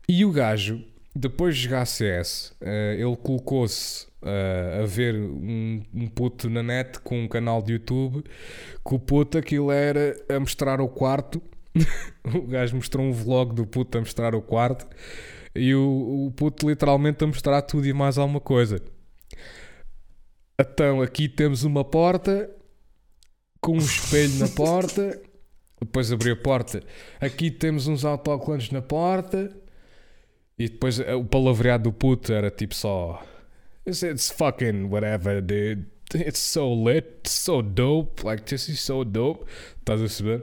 [0.08, 0.82] E o gajo,
[1.14, 7.00] depois de jogar CS, eh, ele colocou-se eh, a ver um, um puto na net
[7.00, 11.42] com um canal de YouTube que o puto aquilo era a mostrar o quarto.
[12.24, 14.86] o gajo mostrou um vlog do puto a mostrar o quarto
[15.54, 18.80] e o, o puto literalmente a mostrar tudo e mais alguma coisa.
[20.58, 22.50] Então aqui temos uma porta
[23.60, 25.20] com um espelho na porta.
[25.80, 26.82] Depois abri a porta.
[27.20, 29.50] Aqui temos uns autocolantes na porta.
[30.60, 33.24] E depois eh, o palavreado do puto era tipo só.
[33.86, 35.86] It's, it's fucking whatever, dude.
[36.14, 38.22] It's so lit, so dope.
[38.22, 39.46] Like, this is so dope.
[39.78, 40.42] Estás a saber?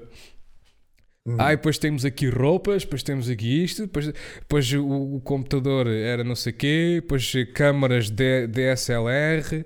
[1.38, 4.07] Ah, e depois temos aqui roupas, depois temos aqui isto, depois,
[4.39, 9.65] depois o, o computador era não sei quê, depois câmaras D- DSLR,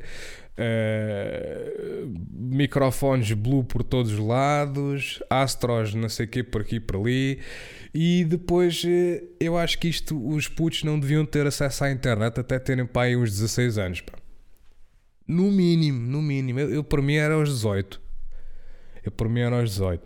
[0.58, 6.96] eh, microfones Blue por todos os lados, Astros não sei quê por aqui e por
[6.98, 7.40] ali.
[7.94, 12.40] E depois eh, eu acho que isto os putos não deviam ter acesso à internet
[12.40, 14.02] até terem pá, aí uns 16 anos.
[14.02, 14.14] Pá.
[15.28, 16.60] No mínimo, no mínimo.
[16.60, 18.02] Eu, eu por mim era aos 18.
[19.04, 20.02] Eu por mim era aos 18.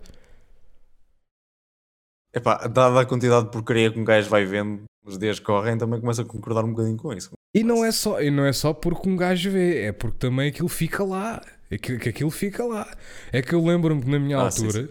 [2.34, 6.00] Epá, dada a quantidade de porcaria que um gajo vai vendo, os dias correm, também
[6.00, 7.30] começa a concordar um bocadinho com isso.
[7.54, 10.48] E não é só, e não é só porque um gajo vê, é porque também
[10.48, 11.40] aquilo fica lá.
[11.70, 12.86] É que, que aquilo fica lá.
[13.32, 14.90] É que eu lembro-me que na minha Ah, sim, altura,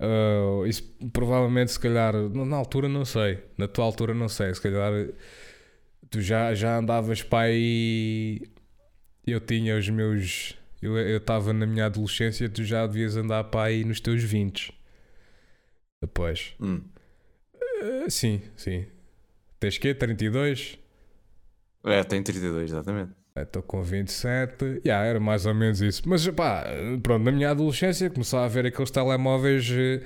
[0.00, 0.82] ah, isso
[1.12, 4.92] provavelmente se calhar, na altura não sei, na tua altura não sei, se calhar
[6.10, 8.42] tu já, já andavas para aí.
[9.26, 10.56] Eu tinha os meus.
[10.82, 14.72] Eu estava na minha adolescência, tu já devias andar para aí nos teus 20.
[16.02, 16.54] Depois.
[16.58, 16.82] Hum.
[17.54, 18.86] Ah, sim, sim.
[19.60, 19.94] Tens quê?
[19.94, 20.78] 32?
[21.84, 23.12] É, tem 32, exatamente.
[23.36, 26.02] Estou com 27, yeah, era mais ou menos isso.
[26.06, 26.64] Mas pá,
[27.02, 30.02] pronto, na minha adolescência começava a ver aqueles telemóveis eh,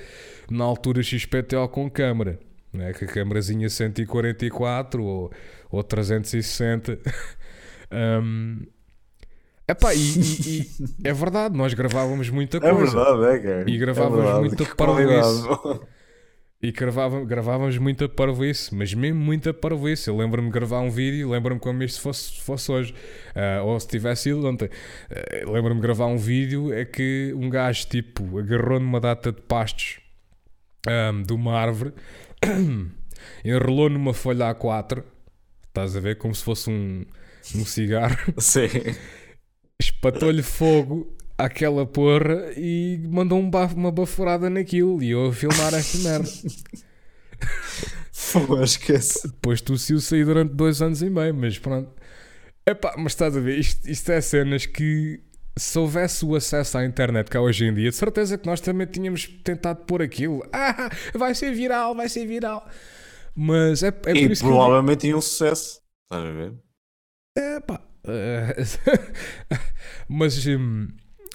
[0.50, 2.38] na altura XPTO com câmera,
[2.72, 2.92] né?
[2.92, 5.32] que a câmerazinha 144 ou,
[5.70, 6.98] ou 360.
[8.22, 8.60] um,
[9.66, 10.68] epá, e, e- e
[11.08, 12.94] é verdade, nós gravávamos muita É coisa.
[13.04, 13.70] verdade, é, cara.
[13.70, 15.48] E gravávamos É muita parvoíce.
[16.64, 20.08] E gravávamos, gravávamos muita parvoíce, mas mesmo muita parvoíce.
[20.08, 22.94] Eu lembro-me de gravar um vídeo, lembro-me como isto fosse, fosse hoje,
[23.34, 24.70] Ah, ou se tivesse sido ontem.
[25.10, 29.42] Ah, lembro-me de gravar um vídeo, é que um gajo tipo agarrou numa data de
[29.42, 30.00] pastos
[30.88, 31.92] ahm, de uma árvore,
[33.44, 35.04] enrolou numa folha A4,
[35.68, 37.04] estás a ver, como se fosse um,
[37.56, 38.68] um cigarro, Sim.
[39.78, 45.74] espatou-lhe fogo àquela porra e mandou um bafo, uma baforada naquilo e eu a filmar
[45.74, 46.30] esta merda.
[48.12, 49.28] Fogo, esquece.
[49.28, 51.90] Depois tossiu sair durante dois anos e meio, mas pronto.
[52.66, 55.20] Epá, mas estás a ver, isto, isto é cenas que
[55.56, 58.60] se houvesse o acesso à internet que há hoje em dia, de certeza que nós
[58.60, 60.42] também tínhamos tentado pôr aquilo.
[60.52, 62.66] Ah, vai ser viral, vai ser viral.
[63.34, 65.80] Mas é, é por e isso que provavelmente tinha um sucesso.
[66.04, 66.52] Estás a ver?
[67.36, 68.56] Epá, eh,
[70.08, 70.88] mas, hum,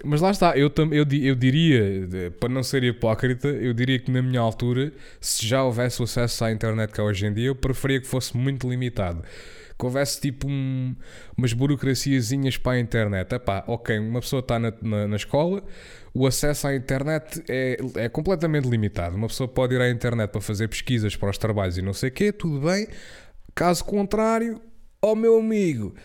[0.04, 4.10] mas lá está, eu, eu, eu diria, de- para não ser hipócrita, eu diria que
[4.12, 7.48] na minha altura, se já houvesse o acesso à internet que há hoje em dia,
[7.48, 9.24] eu preferia que fosse muito limitado.
[9.78, 10.94] que houvesse tipo um,
[11.38, 13.34] umas burocraciazinhas para a internet.
[13.34, 15.64] Epá, ok, uma pessoa está na, na, na escola,
[16.14, 19.16] o acesso à internet é, é completamente limitado.
[19.16, 22.10] Uma pessoa pode ir à internet para fazer pesquisas para os trabalhos e não sei
[22.10, 22.88] o quê, tudo bem.
[23.56, 24.62] Caso contrário,
[25.02, 25.96] ó meu amigo,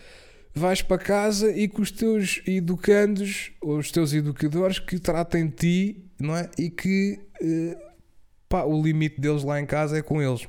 [0.55, 5.55] vais para casa e com os teus educandos, ou os teus educadores que tratem de
[5.55, 6.49] ti, não é?
[6.57, 7.77] E que eh,
[8.47, 10.47] pá, o limite deles lá em casa é com eles.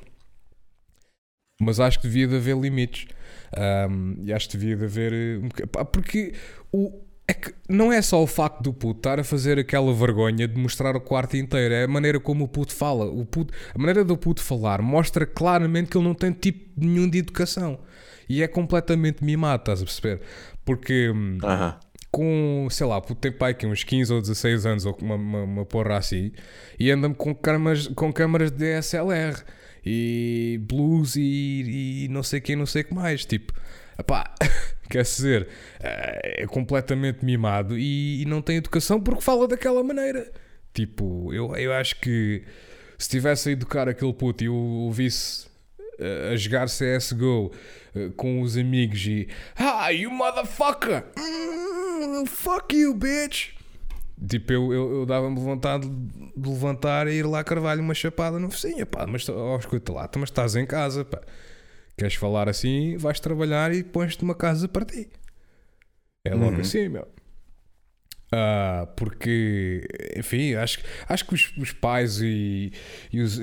[1.59, 3.07] Mas acho que devia de haver limites.
[3.55, 5.13] Ahm, e acho que devia de haver.
[5.13, 6.33] eh, um pá, porque
[6.71, 10.47] o, é que não é só o facto do puto estar a fazer aquela vergonha
[10.47, 13.05] de mostrar o quarto inteiro, é a maneira como o puto fala.
[13.05, 17.09] O puto, a maneira do puto falar mostra claramente que ele não tem tipo nenhum
[17.09, 17.79] de educação.
[18.29, 20.21] E é completamente mimado, estás a perceber?
[20.65, 21.09] Porque.
[21.09, 21.77] hum, Aham.
[22.11, 25.43] com, sei lá, puto tem pai que uns 15 ou 16 anos ou uma, uma,
[25.43, 26.31] uma porra assim
[26.79, 29.37] e anda-me com câmaras, com câmaras de DSLR
[29.85, 33.25] e blues e, e não sei quem, não sei o que mais.
[33.25, 33.53] Tipo,
[34.03, 34.33] pá,
[34.89, 35.47] quer dizer,
[35.79, 40.31] eh, é completamente mimado e, e não tem educação porque fala daquela maneira.
[40.73, 42.43] Tipo, eu, eu acho que
[42.97, 45.47] se tivesse a educar aquele puto e o, visse
[45.99, 47.51] eh, a jogar CSGO
[47.95, 51.03] eh, com os amigos e Ah, you motherfucker!
[51.17, 53.57] Mm, fuck you, bitch!
[54.27, 58.49] Tipo, eu, eu, eu dava-me vontade de levantar e ir lá carvalho uma chapada no
[58.49, 61.21] focinho, pá, mas oh, escuta lá, mas estás em casa, pá.
[61.97, 65.09] Queres falar assim, vais trabalhar e pões-te uma casa para ti.
[66.25, 66.61] É logo Uhum.
[66.61, 67.07] assim, meu.
[68.29, 69.87] Ah, porque,
[70.17, 72.73] enfim, acho, acho que os, os pais e,
[73.11, 73.39] e os-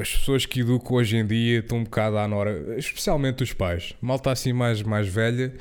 [0.00, 3.94] as pessoas que educam hoje em dia estão um bocado à nora, especialmente os pais.
[4.00, 5.52] Malta assim mais, mais velha,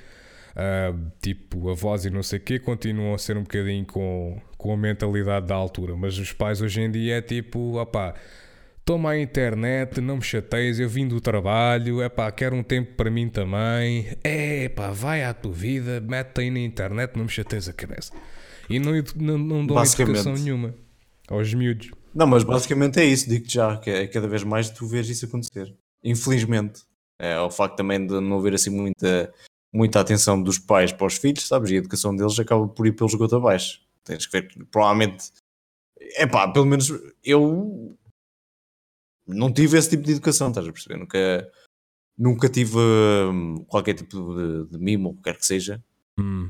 [0.55, 4.71] ah, tipo avós e não sei o quê, continuam a ser um bocadinho com, com
[4.71, 5.95] a mentalidade da altura.
[5.95, 8.13] Mas os pais hoje em dia é tipo, opá,
[8.87, 12.93] toma a internet, não me chateias, eu vim do trabalho, é pá, quero um tempo
[12.95, 14.07] para mim também.
[14.23, 18.13] É pá, vai à tua vida, mete aí na internet, não me chateias a cabeça.
[18.69, 20.19] E não, não, não Basicamente.
[20.19, 20.73] educação nenhuma
[21.27, 21.91] aos miúdos.
[22.15, 25.25] Não, mas basicamente é isso, digo-te já, que é cada vez mais tu vês isso
[25.25, 25.75] acontecer.
[26.01, 26.83] Infelizmente.
[27.19, 29.33] É o facto também de não haver assim muita,
[29.73, 31.71] muita atenção dos pais para os filhos, sabes?
[31.71, 33.81] E a educação deles acaba por ir pelo esgoto abaixo.
[34.05, 35.25] Tens que ver, provavelmente.
[36.15, 37.97] É pá, pelo menos eu
[39.27, 40.97] não tive esse tipo de educação, estás a perceber?
[40.97, 41.51] Nunca,
[42.17, 45.83] nunca tive hum, qualquer tipo de, de mimo, ou quer que seja.
[46.19, 46.49] Hum.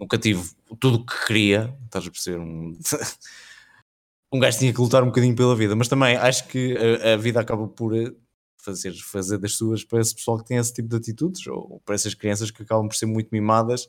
[0.00, 0.42] nunca tive
[0.80, 2.38] tudo o que queria, estás a perceber?
[2.38, 2.76] Um,
[4.32, 7.16] um gajo tinha que lutar um bocadinho pela vida, mas também acho que a, a
[7.16, 8.12] vida acaba por eh,
[8.60, 11.94] fazer, fazer das suas para esse pessoal que tem esse tipo de atitudes, ou para
[11.94, 13.86] essas crianças que acabam por ser muito mimadas,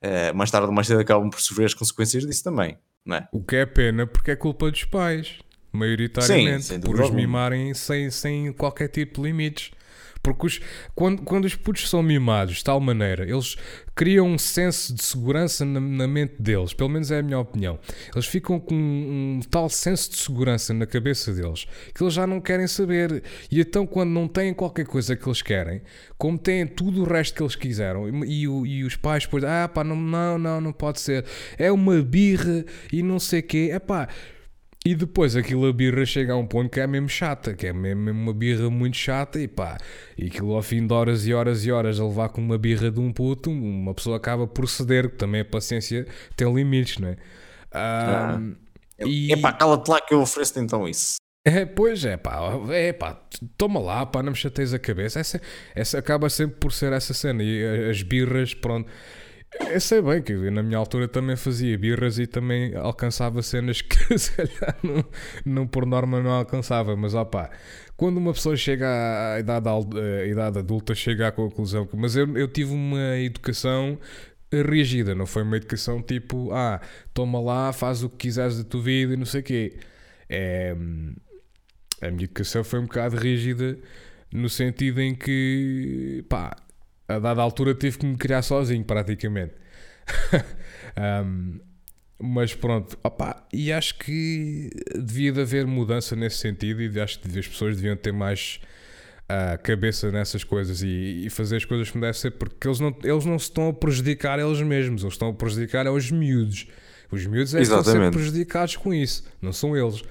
[0.00, 3.28] eh, mais tarde ou mais cedo acabam por sofrer as consequências disso também, não é?
[3.32, 5.38] O que é pena porque é culpa dos pais,
[5.78, 9.70] maioritariamente, Sim, por os mimarem sem, sem qualquer tipo de limites.
[10.20, 10.60] Porque os-
[10.96, 13.56] quando, quando os putos são mimados de tal maneira, eles
[13.94, 17.78] criam um senso de segurança na, na mente deles, pelo menos é a minha opinião.
[18.12, 22.26] Eles ficam com um, um tal senso de segurança na cabeça deles que eles já
[22.26, 23.22] não querem saber.
[23.50, 25.82] E então, quando não têm qualquer coisa que eles querem,
[26.18, 29.44] como têm tudo o resto que eles quiseram, e, e o- e os pais depois,
[29.44, 31.24] ah pá, não, não, não, não pode ser,
[31.56, 34.08] é uma birra e não sei o quê, é pá.
[34.86, 37.72] E depois aquilo a birra chega a um ponto que é mesmo chata, que é
[37.72, 39.76] mesmo uma birra muito chata e pá,
[40.16, 42.90] e aquilo ao fim de horas e horas e horas a levar com uma birra
[42.90, 46.06] de um puto, uma pessoa acaba por ceder, que também a paciência
[46.36, 47.16] tem limites, não é?
[47.72, 48.40] Ah,
[49.00, 51.16] e, É pá, cala-te lá que eu ofereço-te então isso.
[51.44, 52.38] é, pois é pá,
[52.70, 53.20] é pá,
[53.56, 55.20] toma lá, pá, não me chateias a cabeça.
[55.20, 55.40] Essa,
[55.74, 57.42] essa acaba sempre por ser essa cena.
[57.42, 58.90] E a- as birras, pronto.
[59.70, 63.80] Eu sei bem que eu, na minha altura também fazia birras e também alcançava cenas
[63.82, 65.04] que se calhar não,
[65.44, 67.50] não por norma não alcançava, mas ó pá,
[67.96, 68.86] quando uma pessoa chega
[69.34, 69.88] à idade, al-
[70.22, 71.96] à idade adulta, chega à conclusão que.
[71.96, 73.98] Mas eu, eu tive uma educação
[74.52, 76.80] rígida, não foi uma educação tipo, ah,
[77.14, 79.78] toma lá, faz o que quiseres da tua vida e não sei o quê.
[80.28, 80.74] É,
[82.00, 83.78] a minha educação foi um bocado rígida
[84.32, 86.54] no sentido em que, pá,
[87.08, 89.54] a dada altura tive que me criar sozinho, praticamente.
[90.98, 91.60] Um,
[92.18, 97.38] mas pronto, opá, e acho que devia de haver mudança nesse sentido e acho que
[97.38, 98.58] as pessoas deviam ter mais
[99.28, 102.96] a cabeça nessas coisas e, e fazer as coisas como deve ser, porque eles não,
[103.04, 106.66] eles não se estão a prejudicar eles mesmos, eles estão a prejudicar aos miúdos.
[107.10, 110.02] Os miúdos é que estão a ser prejudicados com isso, não são eles.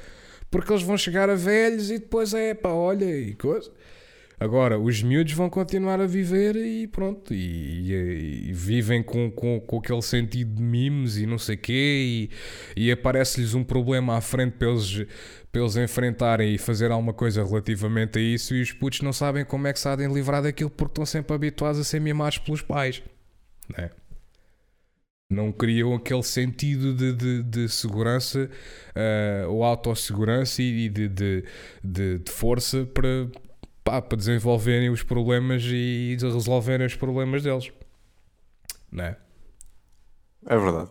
[0.49, 3.69] Porque eles vão chegar a velhos e depois é pá, olha e coisa.
[4.39, 9.59] Agora, os miúdos vão continuar a viver e pronto, e, e- e vivem com, com,
[9.59, 12.29] com aquele sentido de memes e não sei quê,
[12.75, 15.05] e, e aparece-lhes um problema à frente para eles,
[15.51, 19.43] para eles enfrentarem e fazer alguma coisa relativamente a isso, e os putos não sabem
[19.43, 23.01] como é que de livrar daquilo porque estão sempre habituados a ser mimados pelos pais,
[23.75, 23.89] né?
[25.29, 28.49] Não criam aquele sentido de, de, de segurança
[28.95, 31.43] eh, ou autossegurança e de, de,
[31.83, 33.27] de, de força para,
[33.87, 37.71] pá, para desenvolverem os problemas e resolverem os problemas deles.
[38.91, 39.17] Não é?
[40.45, 40.89] É verdade.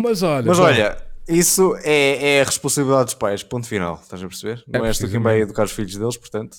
[0.00, 0.96] Mas olha, Mas bom, olha,
[1.28, 4.00] isso é, é a responsabilidade dos pais, ponto final.
[4.02, 4.64] Estás a perceber?
[4.66, 6.58] Não és tu quem vai educar os filhos deles, portanto.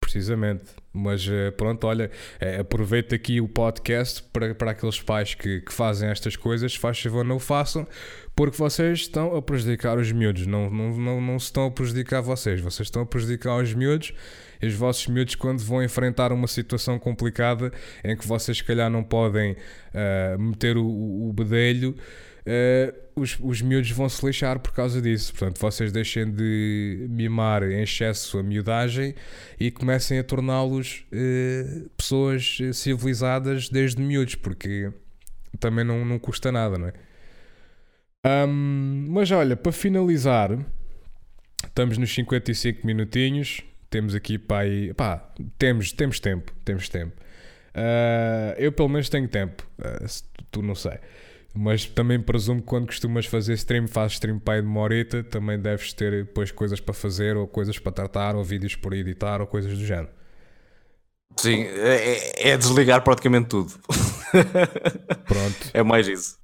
[0.00, 0.70] precisamente.
[0.92, 2.10] Mas eh, pronto, olha,
[2.40, 7.00] eh, aproveita aqui o podcast para, para aqueles pais que, que fazem estas coisas, faz
[7.00, 7.86] favor, não o façam,
[8.40, 10.46] porque vocês estão a prejudicar os miúdos.
[10.46, 14.14] Não, não, não, não se estão a prejudicar vocês, vocês estão a prejudicar os miúdos.
[14.62, 17.70] E os vossos miúdos, quando vão enfrentar uma situação complicada
[18.02, 19.56] em que vocês, se calhar, não podem
[19.92, 21.94] ah, meter o, o bedelho,
[22.46, 25.34] ah, os, os miúdos vão se lixar por causa disso.
[25.34, 29.14] Portanto, vocês deixem de mimar em excesso a miudagem
[29.60, 34.90] e comecem a torná-los eh, pessoas civilizadas desde miúdos, porque
[35.58, 37.09] também não, não custa nada, não é?
[38.24, 40.50] Ahm, mas olha, para finalizar,
[41.64, 43.62] estamos nos 55 minutinhos.
[43.88, 44.94] Temos aqui para aí.
[44.94, 46.52] Pá, temos, temos tempo.
[46.64, 47.14] Temos tempo.
[47.74, 49.66] Ah, eu pelo menos tenho tempo.
[50.06, 50.98] Se tu, não sei.
[51.52, 55.24] Mas também presumo que quando costumas fazer stream, fazes stream para aí de uma horita,
[55.24, 59.40] também deves ter depois coisas para fazer, ou coisas para tratar, ou vídeos por editar,
[59.40, 60.10] ou coisas do género.
[61.36, 63.72] Sim, é, é- é desligar praticamente tudo.
[65.26, 65.70] Pronto.
[65.74, 66.38] é mais isso.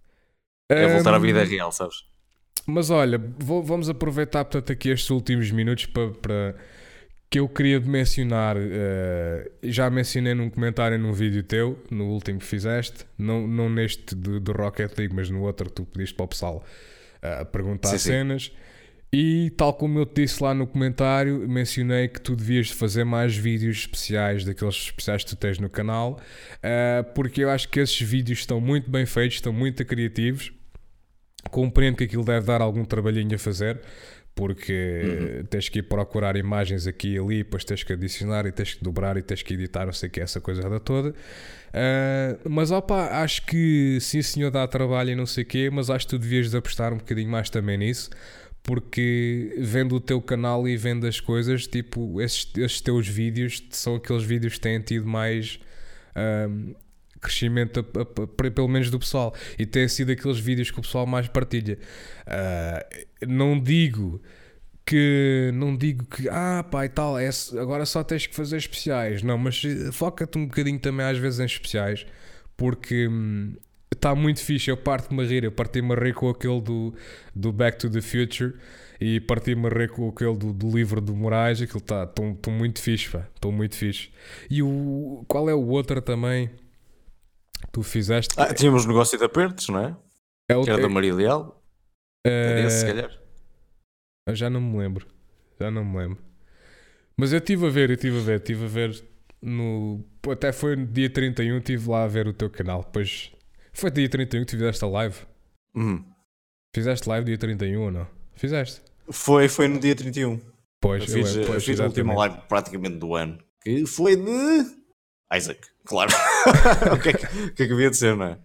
[0.68, 2.04] É voltar à vida real, sabes?
[2.66, 6.54] Mas olha, vou- vamos aproveitar portanto aqui estes últimos minutos para, para-
[7.30, 8.56] que eu queria mencionar.
[8.58, 14.14] eh, já mencionei num comentário num vídeo teu, no último que fizeste, não, não neste
[14.14, 16.64] do, do Rocket League, mas no outro que tu pediste para o pessoal
[17.22, 18.08] eh, perguntar Sim, sim.
[18.10, 18.52] cenas.
[19.12, 23.36] E tal como eu te disse lá no comentário, mencionei que tu devias fazer mais
[23.36, 26.20] vídeos especiais daqueles especiais que tu tens no canal,
[26.62, 30.52] eh, porque eu acho que esses vídeos estão muito bem feitos, estão muito criativos.
[31.50, 33.80] Compreendo que aquilo deve dar algum trabalhinho a fazer,
[34.34, 38.74] porque tens que ir procurar imagens aqui e ali, depois tens que adicionar e tens
[38.74, 41.14] que dobrar e tens que editar, não sei o que, essa coisa toda.
[41.72, 45.90] Ah, mas opa, acho que sim, senhor, dá trabalho e não sei o quê, mas
[45.90, 48.10] acho que tu devias de apostar um bocadinho mais também nisso.
[48.62, 53.94] Porque vendo o teu canal e vendo as coisas, tipo, esses, esses teus vídeos são
[53.94, 55.60] aqueles vídeos que têm tido mais
[56.14, 56.74] ahm,
[57.26, 60.82] crescimento, a- a- a- pelo menos do pessoal, e têm sido aqueles vídeos que o
[60.82, 61.78] pessoal mais partilha.
[62.26, 62.84] Ah,
[63.26, 64.20] não digo
[64.88, 67.28] que não digo que ah pá e tal é,
[67.60, 69.22] agora só tens que fazer especiais.
[69.22, 72.06] Não mas eh, foca-te um bocadinho também às vezes em especiais
[72.56, 73.08] porque
[73.92, 74.70] está muito fixe.
[74.70, 76.94] Eu parto-me a rir eu parti-me a rir com aquele do,
[77.34, 78.54] do Back to the Future
[79.00, 81.60] e parti-me a rir com aquele do, do livro do Moraes.
[81.60, 84.10] Aquilo está tão muito fixe estou muito fixe.
[84.48, 86.48] E o qual é o outro também
[87.72, 89.96] tu fizeste Ah, tínhamos negócio de apertos, não é?
[90.50, 91.62] é o Que era da Maria Leal.
[92.24, 93.10] Era esse, se calhar.
[94.28, 95.06] Eu já não me lembro.
[95.60, 96.18] Já não me lembro.
[97.16, 99.04] Mas eu estive a ver, eu estive a ver, estive a ver
[99.40, 100.04] no.
[100.30, 102.82] Até foi no dia 31, estive lá a ver o teu canal.
[102.82, 103.32] Depois.
[103.72, 105.16] Foi dia 31 que tu fizeste a live.
[105.74, 106.04] Hum.
[106.74, 108.06] Fizeste live dia 31 ou não?
[108.34, 108.82] Fizeste?
[109.10, 110.40] Foi, foi no dia 31.
[110.80, 113.38] Pois, Eu fiz, eu, eu pois, fiz a última live praticamente do ano.
[113.62, 114.76] Que foi de
[115.34, 116.12] Isaac, claro.
[116.94, 118.38] o, que é que, o que é que havia de ser, não é?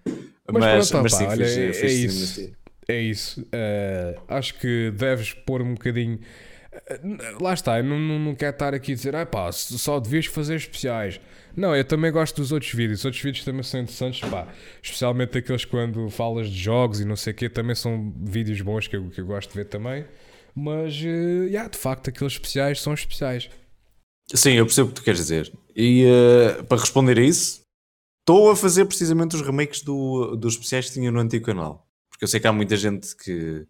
[0.52, 2.26] Mas pronto, sim, opá, olha, fiz, é- fiz é sim, isso.
[2.28, 2.54] sim.
[2.88, 3.48] É isso.
[3.52, 6.20] Eh, acho que deves pôr um bocadinho.
[6.74, 7.00] eh,
[7.40, 10.26] Lá está, eu não, não, não quero estar aqui a dizer, ah pá, só devias
[10.26, 11.22] fazer especiais.
[11.56, 13.00] Não, eu também gosto dos outros vídeos.
[13.00, 14.48] Os outros vídeos também são interessantes, pá.
[14.82, 18.88] Especialmente aqueles quando falas de jogos e não sei o quê, também são vídeos bons
[18.88, 20.04] que eu, que eu gosto de ver também.
[20.56, 23.50] Mas, eh, yeah, de facto, aqueles especiais são especiais.
[24.34, 25.52] Sim, eu percebo o que tu queres dizer.
[25.76, 27.62] E eh, para responder a isso,
[28.22, 31.88] estou a fazer precisamente os remakes do, dos especiais que tinha no antigo canal.
[32.10, 33.66] Porque eu sei que há muita gente que,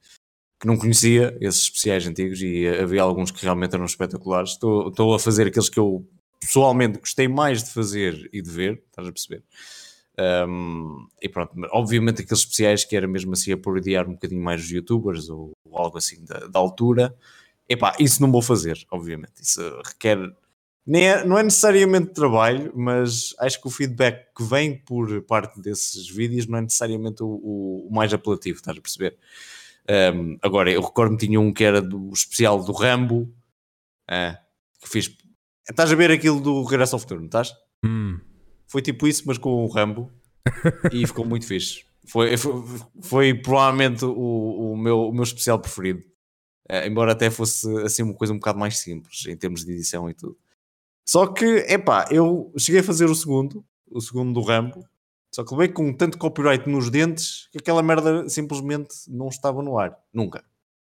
[0.59, 4.51] que não conhecia esses especiais antigos e havia alguns que realmente eram espetaculares.
[4.51, 6.05] Estou, estou a fazer aqueles que eu
[6.39, 9.43] pessoalmente gostei mais de fazer e de ver, estás a perceber?
[10.47, 14.61] Um, e pronto, obviamente aqueles especiais que era mesmo assim a parodiar um bocadinho mais
[14.61, 17.15] os youtubers ou, ou algo assim da, da altura,
[17.67, 19.41] epá, isso não vou fazer, obviamente.
[19.41, 20.17] Isso requer
[20.85, 25.61] nem é- não é necessariamente trabalho, mas acho que o feedback que vem por parte
[25.61, 29.17] desses vídeos não é necessariamente o, o- o mais apelativo, estás a perceber?
[30.15, 33.33] Um, agora, eu recordo-me tinha um que era do especial do Rambo,
[34.07, 34.37] ah,
[34.81, 35.15] que fiz
[35.69, 37.53] Estás a ver aquilo do Regresso ao Futuro, não estás?
[37.85, 38.19] Hum.
[38.67, 40.11] Foi tipo isso, mas com o Rambo.
[40.91, 41.83] e ficou muito fixe.
[42.07, 42.51] Foi, foi,
[43.01, 45.99] foi provavelmente o, o, meu, o meu especial preferido.
[46.69, 50.09] Uh, embora até fosse assim uma coisa um bocado mais simples em termos de edição
[50.09, 50.35] e tudo.
[51.07, 54.85] Só que, epá, eu cheguei a fazer o segundo, o segundo do Rambo,
[55.33, 59.77] só que levei com tanto copyright nos dentes que aquela merda simplesmente não estava no
[59.77, 59.97] ar.
[60.13, 60.43] Nunca.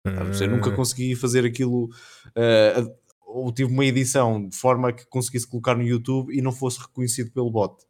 [0.04, 0.76] Eu nunca Ah.
[0.76, 1.86] consegui fazer aquilo.
[2.28, 2.94] Uh,
[3.26, 7.30] ou tive uma edição de forma que conseguisse colocar no YouTube e não fosse reconhecido
[7.32, 7.84] pelo bot.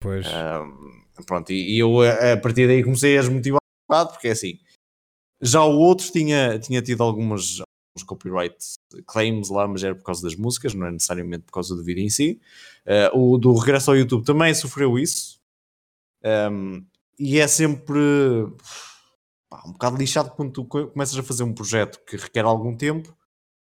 [0.00, 0.26] Pois.
[0.26, 4.32] Um, pronto, e, eu a, a partir daí comecei a desmotivar um bocado, porque é
[4.32, 4.58] assim.
[5.40, 7.62] Já o outro tinha, tinha tido algumas
[7.94, 8.56] alguns copyright
[9.06, 12.02] claims lá, mas era por causa das músicas, não é necessariamente por causa do vídeo
[12.02, 12.40] em si.
[13.14, 15.40] Uh, o do regresso ao YouTube também sofreu isso.
[16.50, 16.84] Um,
[17.18, 17.98] e é sempre
[19.48, 22.76] pá, um bocado lixado quando tu co- começas a fazer um projeto que requer algum
[22.76, 23.16] tempo,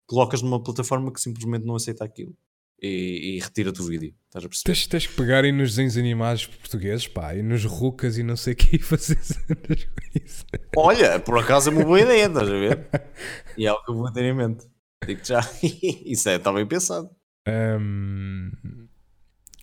[0.08, 2.36] colocas numa plataforma que simplesmente não aceita aquilo
[2.84, 4.14] e, e retira-te o vídeo.
[4.28, 4.76] Estás a perceber?
[4.76, 8.36] Tens, tens que pegar aí nos desenhos animados portugueses, pá, e nos rucas e não
[8.38, 10.46] sei o que e fazer cenas com isso.
[10.76, 12.90] Olha, por acaso é uma boa ideia, estás a ver?
[13.58, 14.66] E é o que eu vou ter em mente.
[15.06, 15.42] Digo já,
[16.06, 17.10] isso é, está bem pensado.
[17.48, 18.52] Ahm,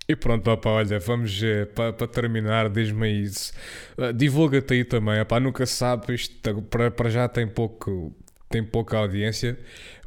[0.08, 1.40] E pronto, opa, olha, vamos
[1.74, 3.52] para terminar, diz-me isso.
[3.96, 8.12] Ah, Divulga-te aí também, opá, nunca se sabe, isto para, para já tem pouco.
[8.52, 9.56] Tem pouca audiência,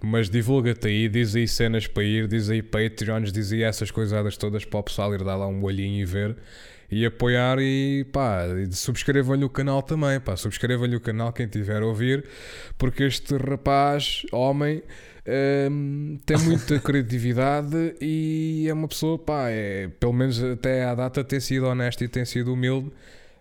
[0.02, 4.36] mas divulga-te aí, diz aí cenas para ir, diz aí Patreons, diz aí essas coisadas
[4.36, 6.36] todas para o pessoal ir dar lá um olhinho e ver
[6.92, 11.86] e apoiar e pá, subscrevam-lhe o canal também, pá, subscrevam-lhe o canal quem tiver a
[11.86, 12.26] ouvir,
[12.78, 14.84] porque este rapaz, homem,
[15.72, 21.24] hum, tem muita criatividade e é uma pessoa, pá, é, pelo menos até à data
[21.24, 22.92] tem sido honesto e tem sido humilde,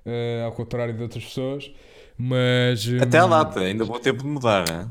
[0.06, 1.70] eh, ao contrário de outras pessoas.
[2.24, 4.88] Mas Até à hum, data, ainda vou tempo de mudar, né?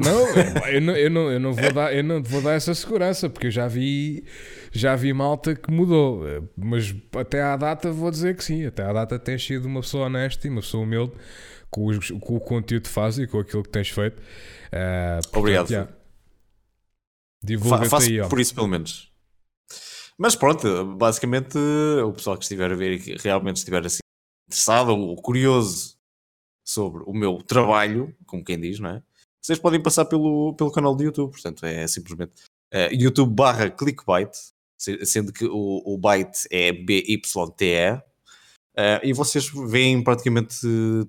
[0.00, 3.28] Não, eu não, eu, não, eu, não vou dar, eu não vou dar essa segurança,
[3.28, 4.24] porque eu já vi,
[4.72, 6.22] já vi malta que mudou.
[6.56, 8.64] Mas até à data vou dizer que sim.
[8.64, 11.12] Até à data tens sido uma pessoa honesta e uma pessoa humilde
[11.70, 14.22] com, os- com o conteúdo que fazes e com aquilo que tens feito.
[14.72, 15.68] Eh, portanto, Obrigado.
[15.68, 15.88] Fa
[17.44, 18.28] Divulga-te faço aí, ó.
[18.28, 19.12] por isso, pelo menos.
[20.16, 23.98] Mas pronto, basicamente, o pessoal que estiver a ver e que realmente estiver assim
[24.48, 25.93] interessado ou curioso
[26.66, 29.02] sobre o meu trabalho, como quem diz, não é?
[29.42, 32.32] Vocês podem passar pelo, pelo canal do YouTube, portanto, é simplesmente
[32.72, 34.30] eh, YouTube barra clickbait,
[34.80, 38.02] se- sendo que o, o byte é B-Y-T-E,
[38.76, 40.56] eh, e vocês veem praticamente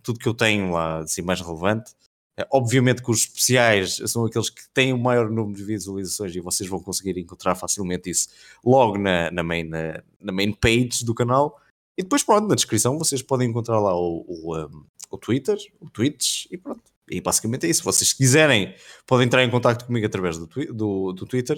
[0.04, 1.94] tudo que eu tenho lá, assim, mais relevante.
[2.38, 6.42] Eh, Obviamente que os especiais são aqueles que têm o maior número de visualizações e
[6.42, 8.28] vocês vão conseguir encontrar facilmente isso
[8.64, 11.58] logo na, na, main, na, na main page do canal.
[11.98, 15.90] E depois, pronto, na descrição vocês podem encontrar lá o, o, um, o Twitter, o
[15.90, 16.84] Twitch e pronto.
[17.10, 17.80] E basicamente é isso.
[17.80, 18.76] Se vocês quiserem,
[19.06, 21.58] podem entrar em contato comigo através do, do, do Twitter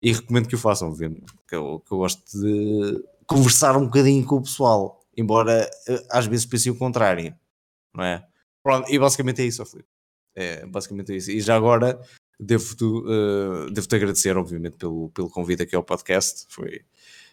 [0.00, 4.24] e recomendo que o façam, vendo que eu, que eu gosto de conversar um bocadinho
[4.24, 7.34] com o pessoal, embora eh, às vezes pense o contrário,
[7.94, 8.24] não é?
[8.62, 9.88] Pronto, e basicamente é isso, Filipe.
[10.34, 11.30] É basicamente é isso.
[11.30, 12.00] E já agora
[12.38, 16.46] devo-te uh, devo agradecer, obviamente, pelo, pelo convite aqui ao podcast.
[16.48, 16.82] Foi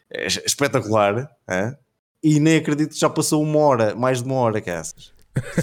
[0.10, 1.30] é, espetacular.
[1.48, 1.78] hã?
[2.22, 5.13] E nem acredito que já passou uma hora, mais de uma hora, caças.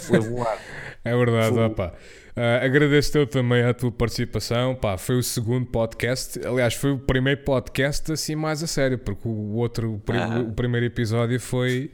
[0.06, 0.58] Foi voar.
[1.02, 1.64] É verdade, Fogo.
[1.64, 1.94] opá.
[2.36, 4.74] Ah, agradeço eu também a tua participação.
[4.74, 6.38] Pá, foi o segundo podcast.
[6.46, 10.40] Aliás, foi o primeiro podcast assim mais a sério, porque o outro, o, pri- Ah.
[10.40, 11.90] o primeiro episódio foi,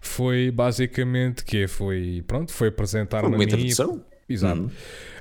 [0.00, 3.44] foi basicamente que foi pronto, foi apresentar-me Foi a uma mim.
[3.44, 4.04] introdução.
[4.30, 4.60] Exato.
[4.62, 4.70] Uhum.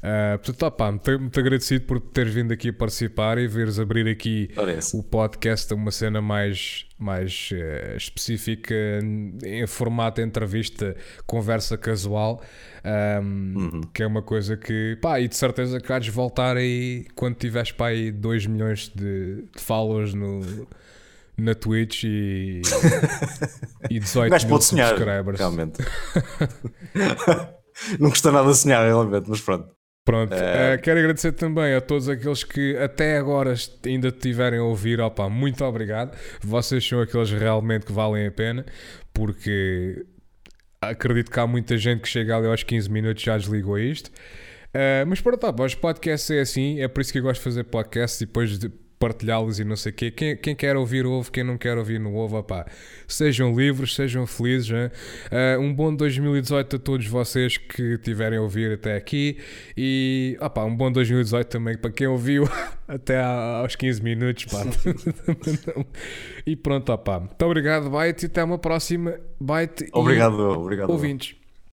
[0.04, 4.50] Ah, portanto, opá, muito, muito agradecido por teres vindo aqui participar e veres abrir aqui
[4.56, 4.96] essa.
[4.96, 8.74] o podcast a uma cena mais, mais eh, específica
[9.44, 10.96] em formato entrevista,
[11.26, 12.42] conversa casual,
[12.84, 13.82] ahm, Uhum.
[13.94, 17.72] que é uma coisa que, pá, e de certeza que de voltar aí quando tiveres,
[17.74, 20.66] pá, aí 2 milhões de, de followers no,
[21.38, 22.62] na Twitch e,
[23.90, 25.38] e O 18 gajo mil subscribers.
[25.40, 25.80] realmente.
[28.00, 29.70] Não custa nada sonhar, realmente, mas pronto.
[30.06, 33.54] Pronto, Eh, eh, quero agradecer também a todos aqueles que até agora
[33.86, 35.00] ainda tiverem a ouvir.
[35.00, 36.18] Opa, muito obrigado.
[36.42, 38.66] Vocês são aqueles realmente que valem a pena,
[39.14, 40.04] porque
[40.82, 44.10] acredito que há muita gente que chega ali aos 15 minutos e já desligou isto.
[44.74, 47.44] Eh, mas pronto, tá, os podcasts é assim, é por isso que eu gosto de
[47.44, 50.12] fazer podcasts e depois de partilhá-los e não sei o quê.
[50.12, 52.66] Quem, quem quer ouvir ouve, quem não quer ouvir não ouve, opá.
[53.08, 54.70] Sejam livres, sejam felizes.
[55.32, 59.38] Eh, um bom 2018 a todos vocês que tiverem a ouvir até aqui
[59.76, 62.44] e opá, um bom 2018 também para quem ouviu
[62.88, 64.46] até aos 15 minutos.
[64.46, 64.64] Pá.
[66.46, 67.20] e pronto, opá.
[67.20, 69.16] Muito obrigado, Byte, e até uma próxima.
[69.40, 70.90] Byte e Obrigado, obrigado.
[70.90, 71.39] ouvintes.